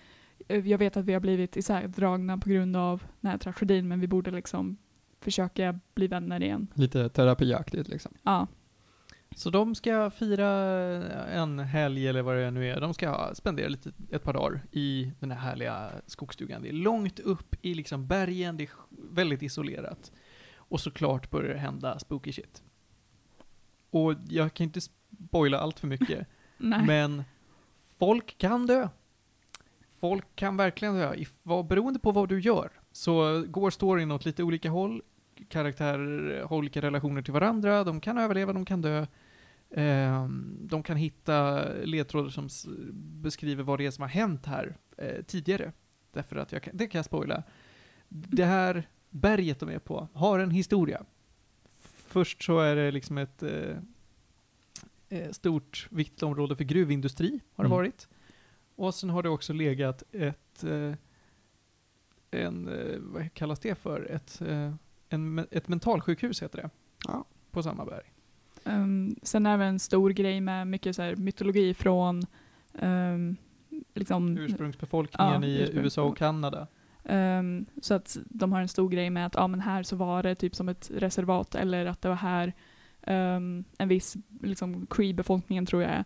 [0.48, 4.00] eh, jag vet att vi har blivit isärdragna på grund av den här tragedin men
[4.00, 4.76] vi borde liksom
[5.20, 6.66] försöka bli vänner igen.
[6.74, 8.12] Lite terapiaktigt liksom.
[8.22, 8.46] Ja.
[9.36, 10.48] Så de ska fira
[11.26, 12.80] en helg eller vad det nu är.
[12.80, 16.62] De ska spendera lite, ett par dagar i den här härliga skogsstugan.
[16.62, 20.12] Det är långt upp i liksom bergen, det är väldigt isolerat.
[20.56, 22.62] Och såklart börjar det hända spooky shit.
[23.90, 26.26] Och jag kan inte spoila allt för mycket,
[26.58, 27.24] men
[27.98, 28.88] folk kan dö.
[30.00, 31.14] Folk kan verkligen dö.
[31.14, 35.02] If, vad, beroende på vad du gör så går storyn åt lite olika håll.
[35.48, 37.84] Karaktärer har olika relationer till varandra.
[37.84, 39.06] De kan överleva, de kan dö.
[39.70, 42.48] Ehm, de kan hitta ledtrådar som
[43.22, 45.72] beskriver vad det är som har hänt här eh, tidigare.
[46.12, 47.42] Därför att jag kan, det kan jag spoila.
[48.08, 51.04] Det här berget de är på har en historia.
[52.06, 53.76] Först så är det liksom ett eh,
[55.08, 57.76] eh, stort, viktigt område för gruvindustri, har det Mm.
[57.76, 58.08] varit.
[58.74, 60.94] Och sen har det också legat ett, eh,
[62.30, 64.10] en, eh, vad kallas det för?
[64.10, 64.74] Ett, eh,
[65.08, 66.70] en, ett mentalsjukhus heter det.
[67.08, 67.24] Ja.
[67.50, 68.04] På samma berg.
[68.64, 72.22] Um, sen är det en stor grej med mycket så här mytologi från
[72.72, 73.36] um,
[73.94, 76.66] liksom, Ursprungsbefolkningen Ja, i ursprung- USA och Kanada.
[77.04, 80.22] um, så att de har en stor grej med att ja, men här så var
[80.22, 82.52] det typ som ett reservat eller att det var här
[83.06, 86.04] um, en viss liksom, Cree-befolkningen tror jag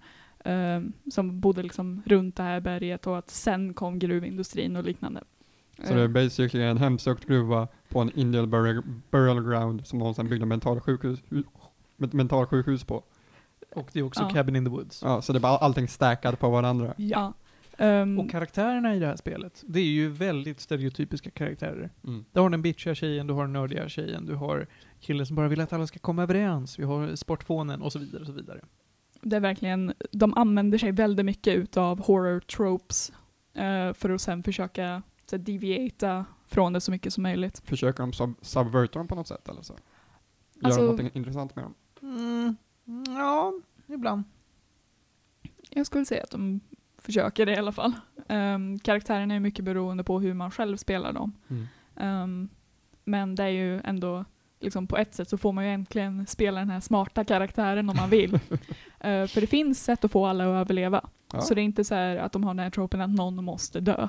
[0.77, 5.23] um, som bodde liksom runt det här berget och att sen kom gruvindustrin och liknande.
[5.85, 10.15] Så det är basically en hemsökt gruva på en Indian burial, burial ground som de
[10.15, 11.19] sen byggde mentalsjukhus,
[11.97, 13.05] mentalsjukhus på.
[13.75, 14.29] Och det är också Ja.
[14.29, 15.03] Cabin in the Woods.
[15.03, 16.95] Ja, så det är bara allting stackat på varandra.
[16.97, 17.33] ja.
[17.79, 21.91] Um, Och karaktärerna i det här spelet, det är ju väldigt stereotypiska karaktärer.
[22.07, 22.25] Mm.
[22.33, 24.67] Du har den bitchiga tjejen, du har den nördiga tjejen, du har
[25.01, 28.21] killen som bara vill att alla ska komma överens, vi har sportfånen och så vidare
[28.21, 28.61] och så vidare.
[29.23, 33.13] Det är verkligen, de använder sig väldigt mycket utav horror tropes
[33.55, 35.03] eh, för att sen försöka
[35.33, 37.63] så, här, deviata från det så mycket som möjligt.
[37.65, 39.73] Försöker de sub subverta dem på något sätt eller så?
[39.73, 41.75] Göra Alltså- någonting intressant med dem?
[42.03, 42.57] Mm,
[43.19, 43.53] ja,
[43.87, 44.25] ibland.
[45.71, 46.61] Jag skulle säga att de
[46.99, 47.93] försöker det i alla fall.
[48.29, 51.33] Um, karaktärerna är mycket beroende på hur man själv spelar dem.
[51.49, 51.67] Mm.
[51.97, 52.49] Ehm,
[53.05, 54.25] men det är ju ändå,
[54.61, 57.97] liksom på ett sätt så får man ju äntligen spela den här smarta karaktären om
[57.97, 58.39] man vill.
[59.05, 61.09] Eh, för det finns sätt att få alla att överleva.
[61.33, 61.41] Ja.
[61.41, 64.09] Så det är inte så att de har den här tropen att någon måste dö.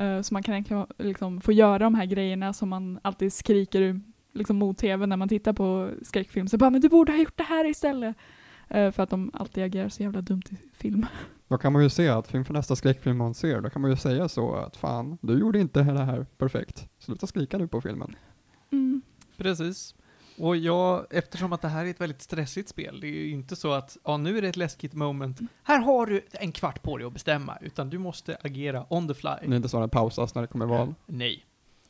[0.00, 4.00] Eh, så man kan egentligen liksom få göra de här grejerna som man alltid skriker
[4.32, 6.48] liksom mot tv när man tittar på skräckfilm.
[6.48, 8.16] Så bara, men du borde ha gjort det här istället.
[8.68, 11.06] Eh, för att de alltid agerar så jävla dumt i film.
[11.48, 13.96] Då kan man ju se att inför nästa skräckfilm man ser, då kan man ju
[13.96, 16.88] säga så att fan, du gjorde inte det här perfekt.
[16.98, 18.16] Sluta skrika nu på filmen.
[18.70, 19.02] Mm.
[19.36, 19.94] Precis.
[20.40, 23.56] Och jag, eftersom att det här är ett väldigt stressigt spel, det är ju inte
[23.56, 26.98] så att, ja nu är det ett läskigt moment, här har du en kvart på
[26.98, 29.30] dig att bestämma, utan du måste agera on the fly.
[29.42, 30.94] Det är inte så att det pausas när det kommer val.
[31.06, 31.44] Nej.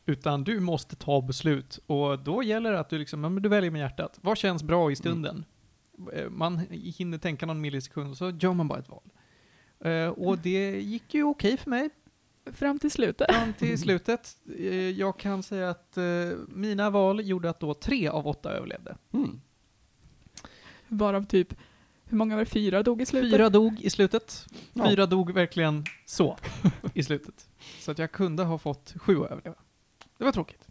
[0.07, 3.49] Utan du måste ta beslut, och då gäller det att du liksom, ja, men du
[3.49, 4.19] väljer med hjärtat.
[4.21, 5.45] Vad känns bra i stunden?
[6.13, 6.59] Eh, Man
[6.97, 9.03] hinner tänka någon millisekund, och så gör man bara ett val.
[9.85, 11.91] Eh, och det gick ju okej för mig.
[12.53, 13.31] Fram till slutet.
[13.35, 14.37] Fram till slutet.
[14.59, 16.05] Eh, Jag kan säga att eh,
[16.49, 18.97] mina val gjorde att då tre av åtta överlevde.
[19.13, 19.41] Mm.
[20.89, 21.55] Varav typ,
[22.05, 22.51] hur många var det?
[22.51, 23.31] Fyra dog i slutet?
[23.31, 24.47] Fyra dog i slutet.
[24.73, 24.89] Ja.
[24.89, 26.37] Fyra dog verkligen så
[26.95, 27.49] i slutet.
[27.81, 29.57] Så att jag kunde ha fått sju att överleva.
[30.19, 30.67] Det var tråkigt.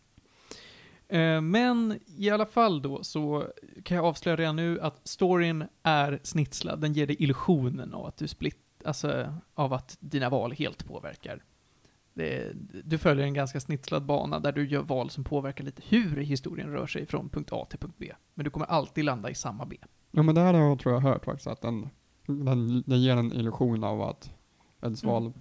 [1.08, 3.48] Eh, Men i alla fall då så
[3.84, 6.80] kan jag avslöja redan nu att storyn är snitslad.
[6.82, 11.44] Den ger dig illusionen av att du split, alltså av att dina val helt påverkar.
[12.14, 12.52] Det,
[12.84, 16.72] du följer en ganska snitslad bana där du gör val som påverkar lite hur historien
[16.72, 18.14] rör sig från punkt A till punkt B.
[18.34, 19.78] Men du kommer alltid landa i samma B.
[20.12, 21.90] Ja men det här har jag tror jag hört faktiskt att den,
[22.26, 24.32] den, den ger en illusion av att
[24.82, 25.34] Edds val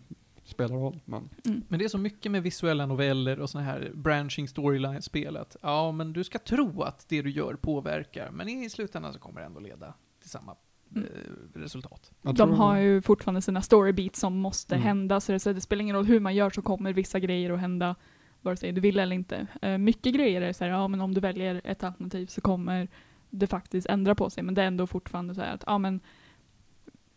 [0.44, 1.00] spelar roll.
[1.04, 1.62] Men Mm.
[1.68, 5.92] Men det är så mycket med visuella noveller och såna här branching storyline-spel att ja,
[5.92, 9.46] men du ska tro att det du gör påverkar, men i slutändan så kommer det
[9.46, 10.56] ändå leda till samma
[10.96, 11.08] Mm.
[11.54, 12.12] eh, resultat.
[12.22, 14.86] jag De har ju fortfarande sina storybeats som måste Mm.
[14.86, 17.50] hända, så det, så det spelar ingen roll hur man gör så kommer vissa grejer
[17.50, 17.94] att hända,
[18.40, 19.46] vare sig du vill eller inte.
[19.62, 22.88] Eh, mycket grejer är så här, ja men om du väljer ett alternativ så kommer
[23.30, 26.00] det faktiskt ändra på sig, men det är ändå fortfarande så här att, ja men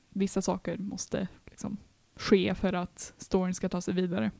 [0.09, 1.77] vissa saker måste liksom
[2.15, 4.31] ske för att storyn ska ta sig vidare.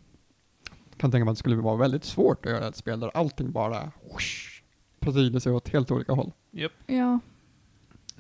[0.98, 3.52] kan tänka mig att det skulle vara väldigt svårt att göra ett spel där allting
[3.52, 4.62] bara whoosh,
[5.02, 6.32] sprider sig åt helt olika håll.
[6.54, 6.72] Yep.
[6.86, 7.20] Ja.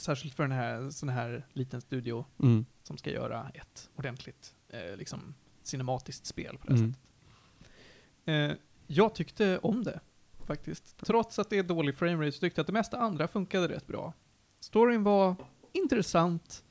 [0.01, 2.65] Särskilt för den här, sån här liten studio Mm.
[2.83, 5.33] som ska göra ett ordentligt, eh, liksom,
[5.63, 6.93] cinematiskt spel på det Mm.
[6.93, 7.07] sättet.
[8.25, 9.99] Eh, jag tyckte om det,
[10.45, 10.97] faktiskt.
[10.97, 13.87] Trots att det är dålig framerate så tyckte jag att det mesta andra funkade rätt
[13.87, 14.13] bra.
[14.59, 15.35] Storyn var
[15.71, 16.63] intressant.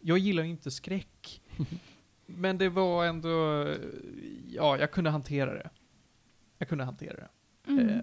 [0.00, 1.42] Jag gillar inte skräck.
[2.26, 3.76] men det var ändå, eh,
[4.48, 5.70] ja, jag kunde hantera det.
[6.58, 7.28] Jag kunde hantera det.
[7.72, 7.88] Mm.
[7.88, 8.00] Eh,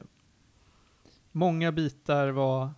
[1.31, 2.69] många bitar var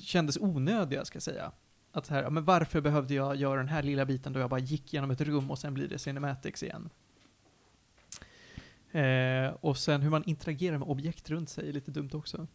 [0.00, 1.52] kändes onödiga, ska jag säga.
[1.92, 4.60] Att så här, men varför behövde jag göra den här lilla biten då jag bara
[4.60, 6.90] gick genom ett rum och sen blir det cinematics igen?
[8.92, 12.46] Eh, och sen hur man interagerar med objekt runt sig är lite dumt också.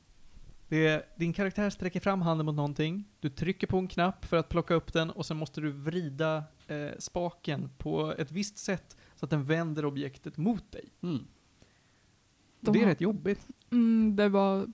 [0.67, 4.49] Det, din karaktär sträcker fram handen mot någonting, du trycker på en knapp för att
[4.49, 9.25] plocka upp den och sen måste du vrida eh, spaken på ett visst sätt så
[9.25, 10.89] att den vänder objektet mot dig.
[11.01, 11.27] Mm.
[12.59, 13.47] De det är rätt jobbigt.
[13.71, 14.67] Mm, det var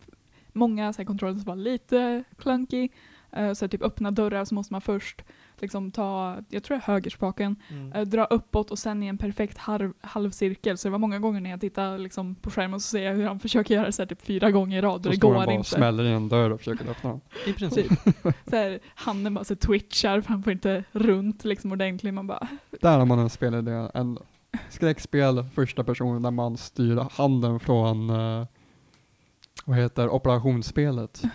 [0.53, 2.89] många så här, kontroller som var lite clunky.
[3.37, 5.21] Uh, så här, typ öppna dörrar så måste man först
[5.57, 7.91] liksom ta, jag tror det är högerspaken, Mm.
[7.93, 10.77] eh, dra uppåt och sen i en perfekt halv, halvcirkel.
[10.77, 13.13] Så det var många gånger när jag tittade liksom, på skärmen och så ser jag
[13.13, 15.35] hur han försöker göra det så här, typ fyra gånger i rad och det går
[15.35, 15.69] han bara inte.
[15.69, 17.21] smäller i en dörr och försöker öppna den.
[17.47, 17.91] I princip.
[18.49, 22.13] Så här, handen bara så twitchar för han får inte runt liksom ordentligt.
[22.13, 22.47] Man bara,
[22.81, 23.87] Där har man en spelidé.
[23.93, 24.17] En
[24.69, 28.45] skräckspel, första person, där man styr handen från, eh,
[29.65, 31.21] vad heter operationsspelet.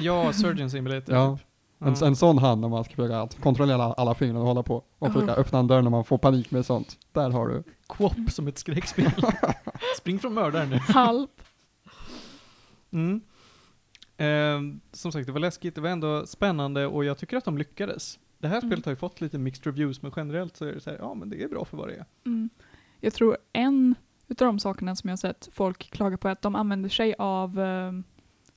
[0.00, 1.14] Ja, Surgeon Simulator.
[1.14, 1.46] Ja, typ.
[1.78, 2.06] en, Ja.
[2.06, 4.84] en sån hand när man ska försöka att kontrollera alla, fingrar och hålla på.
[4.98, 6.98] Och försöka öppna en dörr när man får panik med sånt.
[7.12, 7.62] Där har du.
[7.88, 9.10] Quop som ett skräckspel.
[9.98, 10.76] Spring från mördaren nu.
[10.78, 11.26] halv.
[12.92, 13.20] Mm.
[14.16, 17.58] Ehm, som sagt, det var läskigt, det var ändå spännande och jag tycker att de
[17.58, 18.18] lyckades.
[18.38, 18.68] Det här Mm.
[18.70, 21.14] spelet har ju fått lite mixed reviews, men generellt så är det så här, ja
[21.14, 22.04] men det är bra för vad det är.
[22.26, 22.50] Mm.
[23.00, 23.94] Jag tror en
[24.28, 27.14] utav de sakerna som jag har sett folk klaga på är att de använder sig
[27.18, 27.92] av eh,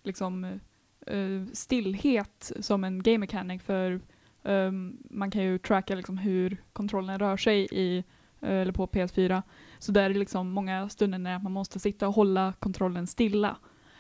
[0.04, 0.60] liksom
[1.08, 4.02] eh, stillhet som en game mechanic för
[4.44, 4.72] eh,
[5.10, 7.98] man kan ju tracka liksom hur kontrollen rör sig i
[8.42, 9.42] eh, eller på PS4.
[9.80, 13.58] Så där är det liksom många stunder när man måste sitta och hålla kontrollen stilla.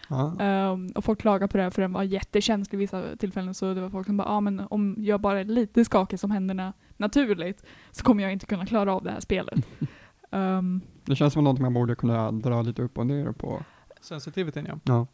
[0.09, 0.71] Ja.
[0.71, 3.81] Um, och folk klagar på det här för den var jättekänslig vissa tillfällen så det
[3.81, 7.65] var folk som bara, ah, men om jag bara är lite skakig som händerna naturligt
[7.91, 9.67] så kommer jag inte kunna klara av det här spelet.
[10.29, 13.63] um, Det känns som någonting man borde kunna dra lite upp och ner på.
[14.01, 14.79] Sensitivityn ja.
[14.83, 15.07] Ja,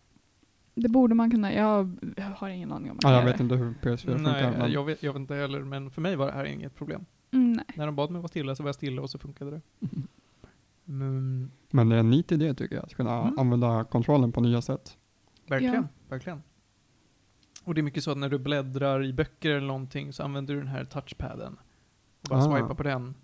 [0.75, 1.97] det borde man kunna, jag
[2.35, 3.43] har ingen aning om man ja jag vet det.
[3.43, 4.17] inte hur PS4 funkar.
[4.33, 6.75] Nej, Men jag vet, jag vet inte heller, men för mig var det här inget
[6.75, 7.05] problem.
[7.31, 7.65] Mm, nej.
[7.75, 9.61] När de bad mig vara stilla så var jag stilla och så funkade det.
[10.87, 13.39] Mm, Men det är en neat idé tycker jag, att kunna Mm.
[13.39, 14.97] använda kontrollen på nya sätt.
[15.47, 15.83] verkligen, Ja.
[16.09, 16.43] verkligen.
[17.63, 20.53] Och det är mycket så att när du bläddrar i böcker eller någonting så använder
[20.53, 21.53] du den här touchpaden.
[22.21, 22.41] Och bara Ah.
[22.41, 23.15] swipar på den.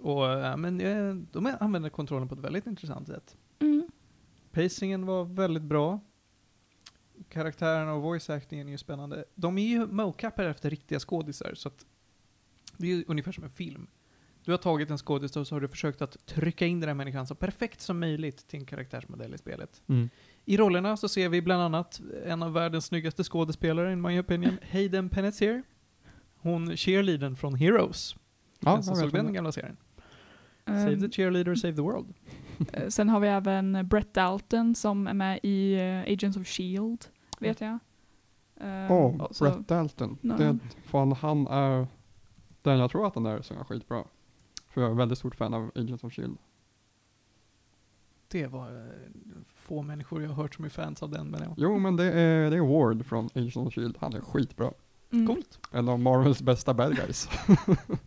[0.00, 3.36] Och, äh, men eh, de använder kontrollen på ett väldigt intressant sätt.
[3.58, 3.88] Mm.
[4.52, 6.00] Pacingen var väldigt bra.
[7.28, 9.24] Karaktärerna och voice actingen är ju spännande.
[9.34, 11.86] De är ju mocapade efter riktiga skådisar, så att
[12.76, 13.86] det är ju ungefär som en film.
[14.44, 16.94] Du har tagit en skådis och så har du försökt att trycka in den här
[16.94, 19.82] människan så perfekt som möjligt till en karaktärsmodell i spelet.
[19.86, 20.08] Mm.
[20.44, 24.58] I rollerna så ser vi bland annat en av världens snyggaste skådespelare, in my opinion,
[24.72, 25.62] Hayden Panettiere.
[26.36, 28.16] Hon cheerleadern från Heroes.
[28.60, 29.76] Ja, den som såg den gamla serien.
[30.66, 32.14] Save the cheerleader, save the world.
[32.72, 37.04] eh, sen har vi även Brett Dalton som är med i eh, Agents of Shield,
[37.38, 37.78] vet jag.
[38.60, 40.18] Um, Åh, och så- Brett Dalton.
[40.22, 40.34] Ja.
[40.34, 41.86] Det, fan, han är
[42.62, 44.04] den jag tror att han är som är skitbra.
[44.68, 46.36] För jag är väldigt stort fan av Agents of Shield.
[48.28, 48.92] Det var eh,
[49.54, 51.54] få människor jag har hört som är fans av den, men ja.
[51.56, 53.96] Jo, men det är, det är Ward från Agents of Shield.
[54.00, 54.72] Han är skitbra.
[55.12, 55.26] Mm.
[55.26, 55.58] Coolt.
[55.72, 57.28] En av Marvels bästa bad guys.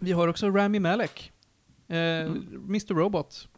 [0.00, 1.32] Vi har också Rami Malek.
[1.88, 2.64] Eh, Mm.
[2.68, 2.94] Mr.
[2.94, 3.48] Robot.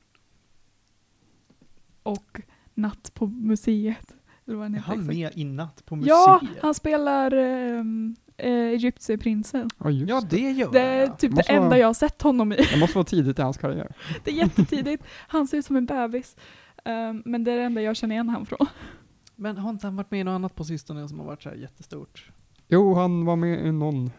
[2.03, 2.41] Och
[2.75, 4.15] Natt på museet.
[4.47, 6.09] Eller vad Är heter han med i natt på museet?
[6.11, 9.71] Ja, han spelar um, uh, Egyptieprinsen.
[9.79, 10.51] Ja, Ja, det.
[10.51, 11.17] gör Det är han.
[11.17, 12.57] typ det Måste enda vara- jag har sett honom i.
[12.57, 13.95] Det måste vara tidigt i hans karriär.
[14.25, 15.05] Det är jättetidigt.
[15.29, 16.37] Han ser ut som en bebis.
[16.85, 18.67] Um, men det är det enda jag känner igen han från.
[19.37, 21.49] Men har inte han varit med i något annat på sistone som har varit så
[21.49, 22.31] här jättestort?
[22.69, 24.11] Jo, han var med i någon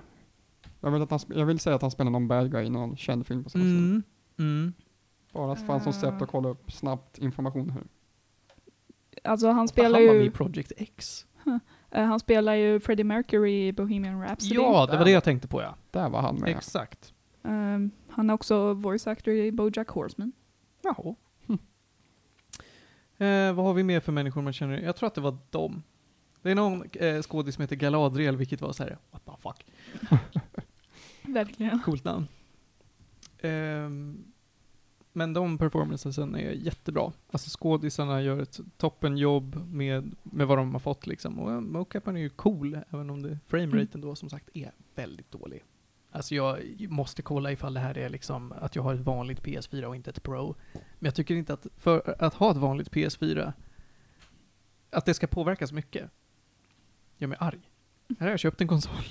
[0.81, 2.97] Jag vill, att han, jag vill säga att han spelar någon bad guy i någon
[2.97, 3.63] känd film på samma.
[3.63, 4.03] Mm.
[4.39, 4.73] Mm.
[5.33, 5.99] Bara fan som Eh.
[5.99, 7.83] sätt att kolla upp snabbt information här.
[9.23, 11.25] Alltså han Han spelar var med i ju, Project X.
[11.91, 14.55] eh, han spelar ju Freddie Mercury i Bohemian Rhapsody.
[14.55, 15.75] Ja, det var det jag tänkte på ja.
[15.91, 16.49] Där var han med.
[16.49, 17.13] Exakt.
[17.43, 20.31] Ehm, han är också voice actor i Bojack Horseman.
[20.81, 21.15] Jaha.
[23.17, 24.79] Eh, vad har vi mer för människor man känner?
[24.81, 25.83] Jag tror att det var dem.
[26.41, 29.65] Det är någon eh, skådis som heter Galadriel, vilket var så här, what the fuck,
[31.21, 31.79] Verkligen.
[31.79, 32.27] coolt namn.
[33.41, 34.23] Ehm,
[35.13, 37.11] men de performancesen är jättebra.
[37.31, 41.39] Alltså skådisarna gör ett toppenjobb med, med vad de har fått liksom.
[41.39, 45.31] Och eh, mocapen är ju cool, även om det frameraten då som sagt är väldigt
[45.31, 45.63] dålig.
[46.11, 49.83] Alltså jag måste kolla ifall det här är liksom att jag har ett vanligt PS4
[49.83, 50.55] och inte ett Pro.
[50.73, 53.53] Men jag tycker inte att för att ha ett vanligt PS4
[54.89, 56.09] att det ska påverka så mycket.
[57.17, 57.59] Gör mig arg.
[58.09, 59.03] Här har jag köpt en konsol.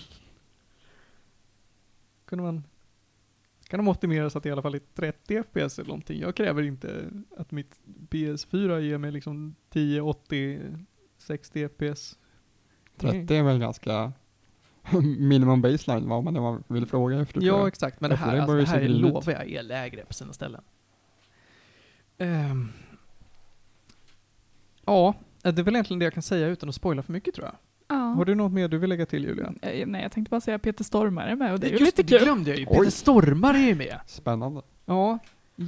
[2.30, 2.64] Kunde man
[3.68, 6.20] kan de optimera så att det i alla fall är 30 FPS eller någonting.
[6.20, 10.60] Jag kräver inte att mitt PS4 ger mig liksom 10, 80,
[11.18, 12.18] 60 FPS.
[12.96, 14.12] 30 är väl ganska
[15.18, 17.40] minimum baseline vad man, man vill fråga efter.
[17.42, 18.00] Ja, exakt.
[18.00, 19.00] Men det här, det alltså, det här grinigt.
[19.00, 20.62] lovar jag är lägre på sina ställen.
[22.18, 22.68] Ehm.
[24.84, 27.46] ja, det är väl egentligen det jag kan säga utan att spoila för mycket tror
[27.46, 27.56] jag.
[27.90, 27.96] Ja.
[27.96, 29.52] Har du något mer du vill lägga till Julia?
[29.62, 31.98] Eh, Nej, jag tänkte bara säga Peter Stormare är med och det är ju Just
[31.98, 32.24] lite det, kul.
[32.26, 32.66] glömde jag ju.
[32.68, 32.76] Oj.
[32.78, 34.00] Peter Stormare är ju med.
[34.06, 34.62] Spännande.
[34.86, 35.18] Ja,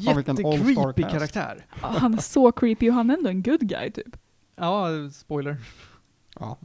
[0.04, 1.12] Fan, vilken all-star jättecreepy cast.
[1.14, 1.66] karaktär.
[1.82, 4.16] Ja, Han är så creepy och han är ändå en good guy typ.
[4.56, 5.56] Ja, spoiler.
[6.40, 6.58] Ja.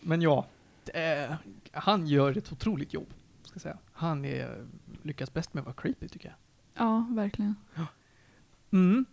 [0.00, 0.46] Men ja,
[0.94, 1.34] eh,
[1.72, 3.06] han gör ett otroligt jobb.
[3.42, 3.78] Ska jag säga.
[3.92, 4.64] Han är,
[5.02, 6.36] lyckas bäst med att vara creepy tycker jag.
[6.86, 7.54] Ja, verkligen.
[8.72, 9.04] Mm.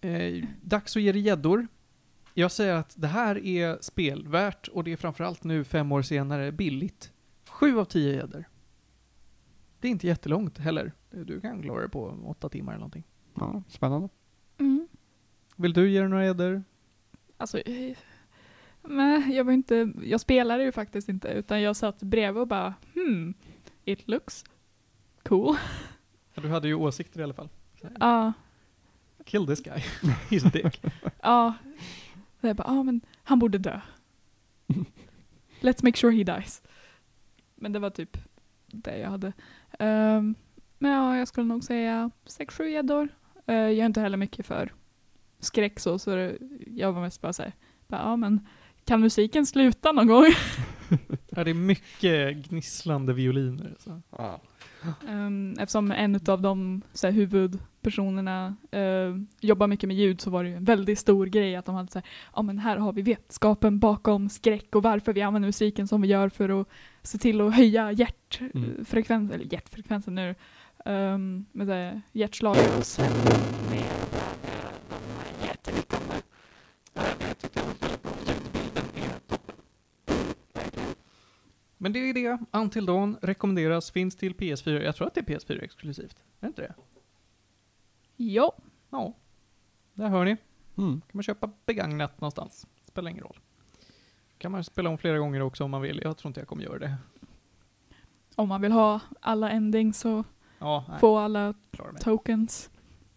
[0.00, 1.66] Eh, dags att ge det gäddor.
[2.38, 6.52] Jag säger att det här är spelvärt och det är framförallt nu fem år senare
[6.52, 7.12] billigt.
[7.48, 8.44] Sju av tio gäddor.
[9.80, 10.92] Det är inte jättelångt heller.
[11.10, 13.04] Du kan klara det på åtta timmar eller någonting.
[13.34, 14.08] ja, spännande.
[14.58, 14.88] Mm.
[15.56, 16.62] Vill du ge det några gäddor?
[17.36, 17.96] Alltså, eh,
[18.82, 22.74] nej, jag var inte, jag spelade ju faktiskt inte utan jag satt bredvid och bara
[22.94, 23.34] hmm,
[23.84, 24.44] it looks
[25.22, 25.56] cool.
[26.34, 27.48] Ja, du hade ju åsikter i alla fall.
[28.00, 28.32] Ja,
[29.24, 29.78] Kill this guy.
[30.30, 30.82] He's a dick.
[31.22, 31.54] ja.
[32.40, 33.80] Jag bara, ja men han borde dö.
[35.60, 36.62] Let's make sure he dies.
[37.54, 38.18] Men det var typ
[38.66, 39.32] det jag hade.
[39.78, 40.34] Ehm,
[40.78, 43.08] men ja, jag skulle nog säga 6-7 gäddor.
[43.48, 44.72] Uh, jag är inte heller mycket för
[45.40, 47.52] skräck så, så det, jag var mest bara såhär,
[47.86, 48.46] ja men
[48.84, 50.24] kan musiken sluta någon gång?
[51.30, 53.74] Ja, det är mycket gnisslande violiner.
[53.78, 54.02] Så.
[54.10, 54.40] Ja.
[55.08, 60.44] Um, eftersom en av de så här, huvudpersonerna eh, jobbar mycket med ljud så var
[60.44, 62.92] det ju en väldigt stor grej att de hade så här, ja men här har
[62.92, 66.68] vi vetenskapen bakom skräck och varför vi använder musiken som vi gör för att
[67.02, 70.34] se till att höja hjärtfrekvensen, eller hjärtfrekvensen nu,
[70.84, 72.78] um, med så här, hjärtslaget.
[72.78, 73.12] Och sen
[73.70, 76.14] med de jätteliknande.
[76.94, 79.56] Jag tyckte det var väldigt bra, ljudbilden är toppen.
[80.52, 80.94] Verkligen.
[81.78, 82.38] Men det är det.
[82.52, 84.80] Until Dawn rekommenderas, finns till PS4.
[84.82, 86.16] Jag tror att det är PS4 exklusivt.
[86.16, 86.74] Är det inte det?
[88.16, 88.52] Ja,
[88.90, 89.14] Ja.
[89.94, 90.36] Där hör ni.
[90.78, 91.00] Mm.
[91.00, 92.66] kan man köpa begagnat någonstans.
[92.82, 93.38] Spelar ingen roll.
[94.38, 96.00] Kan man spela om flera gånger också om man vill.
[96.04, 96.94] Jag tror inte jag kommer göra det.
[98.34, 100.26] om man vill ha alla endings och
[100.58, 101.54] Ja, nej, få alla
[102.00, 102.70] tokens.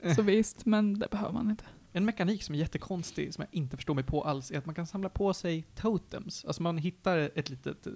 [0.16, 1.64] Så visst, men det behöver man inte.
[1.92, 4.76] En mekanik som är jättekonstig, som jag inte förstår mig på alls, är att man
[4.76, 6.46] kan samla på sig totems.
[6.46, 7.94] Alltså man hittar ett litet uh,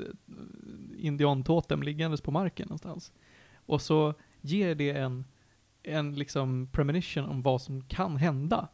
[0.98, 3.14] indiantotem liggandes på marken någonstans.
[3.66, 5.26] Och så ger det en,
[5.84, 8.68] en liksom premonition om vad som kan hända.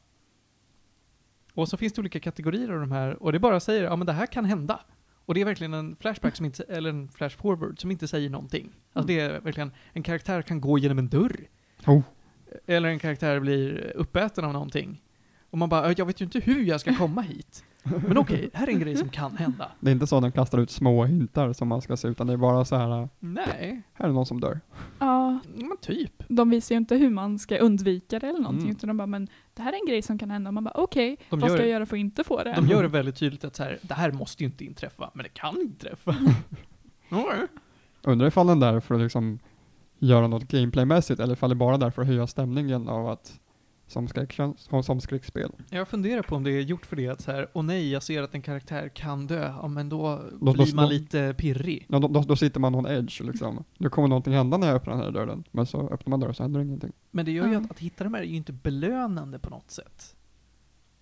[1.54, 4.08] Och så finns det olika kategorier av de här, och det bara säger ja men
[4.08, 4.80] det här kan hända.
[5.26, 8.30] Och det är verkligen en flashback, som inte, eller en flash forward, som inte säger
[8.30, 8.72] någonting.
[8.94, 11.48] Alltså det är verkligen, en karaktär kan gå genom en dörr.
[11.86, 12.02] Oh.
[12.66, 15.02] Eller en karaktär blir uppäten av någonting.
[15.52, 17.64] Och man bara, jag vet ju inte hur jag ska komma hit.
[17.84, 19.72] Men okej, här är en grej som kan hända.
[19.80, 22.28] Det är inte så att de kastar ut små hintar som man ska se, utan
[22.28, 24.60] det är bara så här, Nej, här är någon som dör.
[25.00, 26.24] Ja, men typ.
[26.28, 28.76] de visar ju inte hur man ska undvika det eller någonting, Mm.
[28.78, 30.50] utan de bara, men det här är en grej som kan hända.
[30.50, 32.54] Och man bara, okej, De vad gör, ska jag göra för att inte få det?
[32.56, 35.24] de gör det väldigt tydligt att så här, det här måste ju inte inträffa, men
[35.24, 36.16] det kan inträffa.
[38.04, 39.40] Undrar ifall den där för att liksom
[40.00, 43.40] göra något gameplaymässigt, eller ifall det bara är där för att höja stämningen av att
[43.92, 45.52] som, skräck, som, som skräckspel.
[45.70, 48.04] Jag funderar på om det är gjort för det att så här, åh nej, jag
[48.04, 51.36] ser att en karaktär kan dö, ja men då Då- blir då- man då- lite
[51.38, 51.86] pirrig.
[51.90, 53.64] Ja, då, då, då sitter man on edge liksom.
[53.78, 55.44] Nu kommer någonting hända när jag öppnar den här dörren.
[55.52, 56.92] Men så öppnar man dörren så händer ingenting.
[57.12, 57.60] Men det gör ju Ja.
[57.60, 60.16] att, att hitta de här är ju inte belönande på något sätt.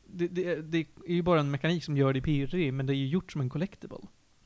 [0.08, 0.78] Det, det, det
[1.08, 3.42] är ju bara en mekanik som gör dig pirrig, men det är ju gjort som
[3.42, 3.98] en collectible.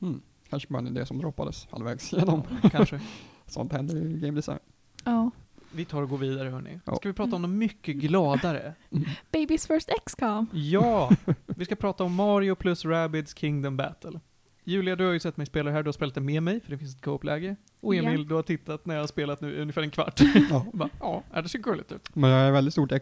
[0.02, 0.20] Mm.
[0.50, 2.42] Kanske bara en idé som droppades halvvägs igenom.
[2.70, 3.00] Kanske.
[3.46, 4.58] Sånt händer i game design.
[5.04, 5.30] Ja.
[5.74, 6.80] Vi tar och går vidare hörni.
[6.96, 8.74] Ska vi prata om något mycket gladare?
[9.32, 10.46] Babies first XCOM.
[10.52, 11.10] Ja!
[11.46, 14.20] Vi ska prata om Mario plus Rabbids Kingdom Battle.
[14.64, 16.60] Julia, du har ju sett mig spela det här, du har spelat det med mig,
[16.60, 17.56] för det finns ett co-op-läge.
[17.80, 18.26] Och Emil, Ja.
[18.28, 20.20] du har tittat när jag har spelat nu ungefär en kvart.
[20.50, 20.66] Ja.
[20.72, 22.16] Bara, ja, det ser gulligt ut.
[22.16, 22.92] Men jag är väldigt stort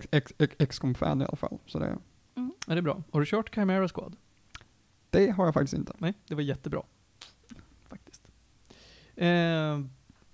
[0.68, 1.58] XCOM-fan i alla fall.
[1.66, 1.96] Så det,
[2.34, 3.02] Ja, det är bra.
[3.12, 4.16] Har du kört Chimera Squad?
[5.10, 5.92] det har jag faktiskt inte.
[5.98, 6.82] Nej, det var jättebra.
[7.88, 8.22] Faktiskt.
[9.16, 9.80] Eh,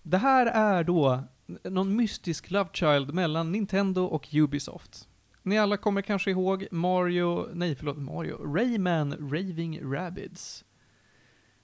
[0.02, 1.24] det här är då
[1.64, 5.08] någon mystisk love child mellan Nintendo och Ubisoft.
[5.42, 10.64] Ni alla kommer kanske ihåg Mario, nej förlåt, Mario, Rayman Raving Rabbids.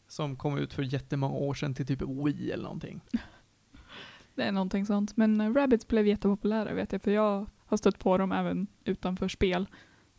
[0.08, 3.00] Som kom ut för jättemånga år sedan till typ Wii eller någonting.
[4.34, 5.16] Det är någonting sånt.
[5.16, 9.28] Men uh, Rabbids blev jättepopulära vet jag, för jag har stött på dem även utanför
[9.28, 9.66] spel.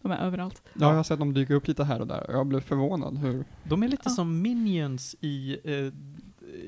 [0.02, 0.62] De är överallt.
[0.74, 2.26] Ja, jag har sett dem dyka upp lite här och där.
[2.30, 3.46] Jag blev förvånad hur...
[3.64, 4.10] De är lite Ja.
[4.12, 5.94] som Minions i eh,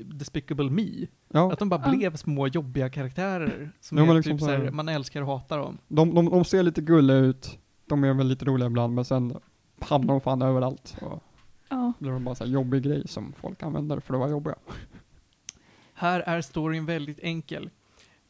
[0.04, 1.06] Despicable Me.
[1.28, 3.70] Ja, Att de bara blev små jobbiga karaktärer.
[3.80, 5.78] Som Ja, är liksom typ så här- här, man älskar och hatar dem.
[5.88, 7.58] de, de, de ser lite gulliga ut.
[7.86, 9.36] De är väl lite roliga ibland, men sen
[9.80, 10.96] hamnar de fan överallt.
[11.02, 11.22] Och
[11.68, 11.92] Ja.
[11.98, 14.54] blir de bara så här jobbig grej som folk använder för att vara jobbiga.
[15.94, 17.70] Här är storyn väldigt enkel.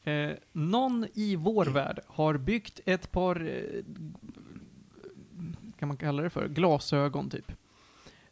[0.05, 3.83] Eh, någon i vår värld har byggt ett par, eh,
[5.79, 7.53] kan man kalla det för, glasögon typ.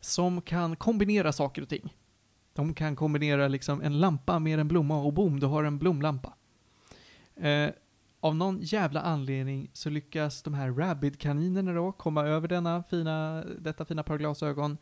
[0.00, 1.94] Som kan kombinera saker och ting.
[2.57, 6.34] De kan kombinera liksom en lampa med en blomma och boom, du har en blomlampa.
[7.36, 7.70] Eh,
[8.20, 13.84] av någon jävla anledning så lyckas de här Rabid-kaninerna då komma över denna fina, detta
[13.84, 14.78] fina par glasögon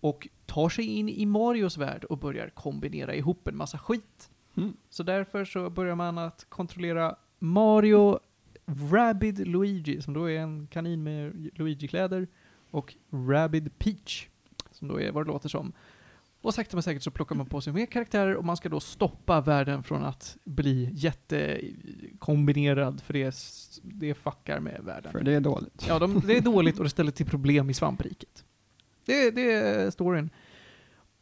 [0.00, 4.30] och tar sig in i Marios värld och börjar kombinera ihop en massa skit.
[4.56, 4.76] Mm.
[4.90, 8.18] Så därför så börjar man att kontrollera Mario
[8.66, 12.28] Rabid Luigi, som då är en kanin med Luigi-kläder,
[12.70, 14.28] och Rabid Peach,
[14.70, 15.72] som då är vad det låter som.
[16.44, 18.80] Och sakta men säkert så plockar man på sig mer karaktärer och man ska då
[18.80, 23.34] stoppa världen från att bli jättekombinerad, för det,
[23.82, 25.12] det fuckar med världen.
[25.12, 25.84] För det är dåligt.
[25.88, 28.44] Ja, de, det är dåligt och det ställer till problem i svampriket.
[29.04, 30.30] Det, det är storyn.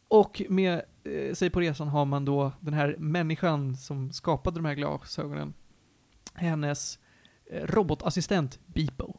[0.07, 4.65] Och med eh, sig på resan har man då den här människan som skapade de
[4.65, 5.53] här glasögonen.
[6.33, 6.99] Hennes
[7.51, 9.13] eh, robotassistent Beepo.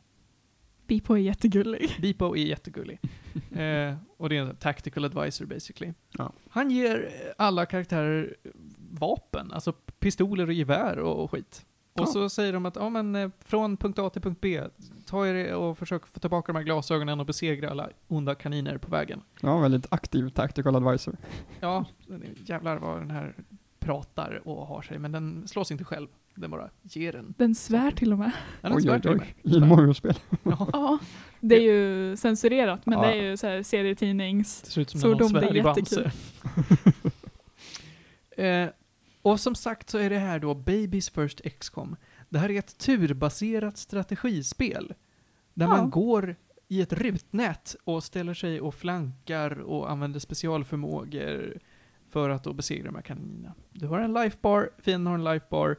[0.86, 1.96] Beepo är jättegullig.
[2.00, 3.00] Beepo är jättegullig.
[3.52, 5.92] eh, och det är en tactical advisor basically.
[6.18, 6.32] Ja.
[6.48, 8.36] Han ger alla karaktärer
[8.90, 11.66] vapen, alltså pistoler och gevär och, och skit.
[11.92, 12.06] Och Ja.
[12.06, 14.62] så säger de att, ja men eh, från punkt A till punkt B,
[15.06, 18.90] ta er och försök få tillbaka de här glasögonen och besegra alla onda kaniner på
[18.90, 19.20] vägen.
[19.40, 21.16] Ja, väldigt aktiv tactical advisor.
[21.60, 21.84] Ja,
[22.46, 23.34] jävlar vad den här
[23.78, 26.08] pratar och har sig, men den slås inte själv.
[26.34, 27.34] Den bara ger den.
[27.38, 28.32] Den svär till och med.
[28.60, 29.34] Den är oj, svär oj, till och oj.
[29.42, 29.54] med.
[29.54, 30.14] I Mario-spel.
[30.42, 30.98] Ja, Ja,
[31.40, 33.06] det är ju censurerat, men Ja.
[33.06, 34.62] det är ju så här serietidnings...
[34.62, 36.12] det ser ut som Så när någon svär i Bamse.
[38.36, 38.68] eh,
[39.22, 41.96] och som sagt så är det här då Babies First XCOM.
[42.28, 44.94] Det här är ett turbaserat strategispel.
[45.54, 45.70] Där Ja.
[45.76, 46.36] man går
[46.68, 51.58] i ett rutnät och ställer sig och flankar och använder specialförmågor
[52.10, 53.54] för att då besegra de här kaninerna.
[53.72, 55.76] Du har en lifebar, fienden har en lifebar,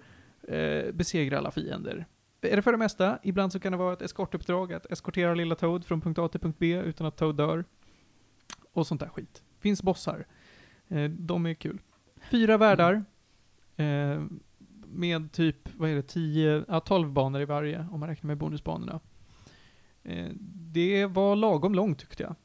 [0.48, 2.06] eh, besegra alla fiender.
[2.42, 3.20] Är det för det mesta?
[3.24, 6.40] Ibland så kan det vara ett eskortuppdrag, att eskortera lilla Toad från punkt A till
[6.40, 7.66] punkt B utan att Toad dör.
[8.74, 9.44] Och sånt där skit.
[9.60, 10.26] Finns bossar.
[10.88, 11.82] Eh, de är kul.
[12.22, 13.06] Fyra världar.
[13.76, 14.24] Eh,
[14.88, 18.38] med typ, vad är det, 10, ja 12 banor i varje, om man räknar med
[18.38, 19.00] bonusbanorna.
[20.04, 20.30] Eh,
[20.74, 22.36] det var lagom långt tyckte jag.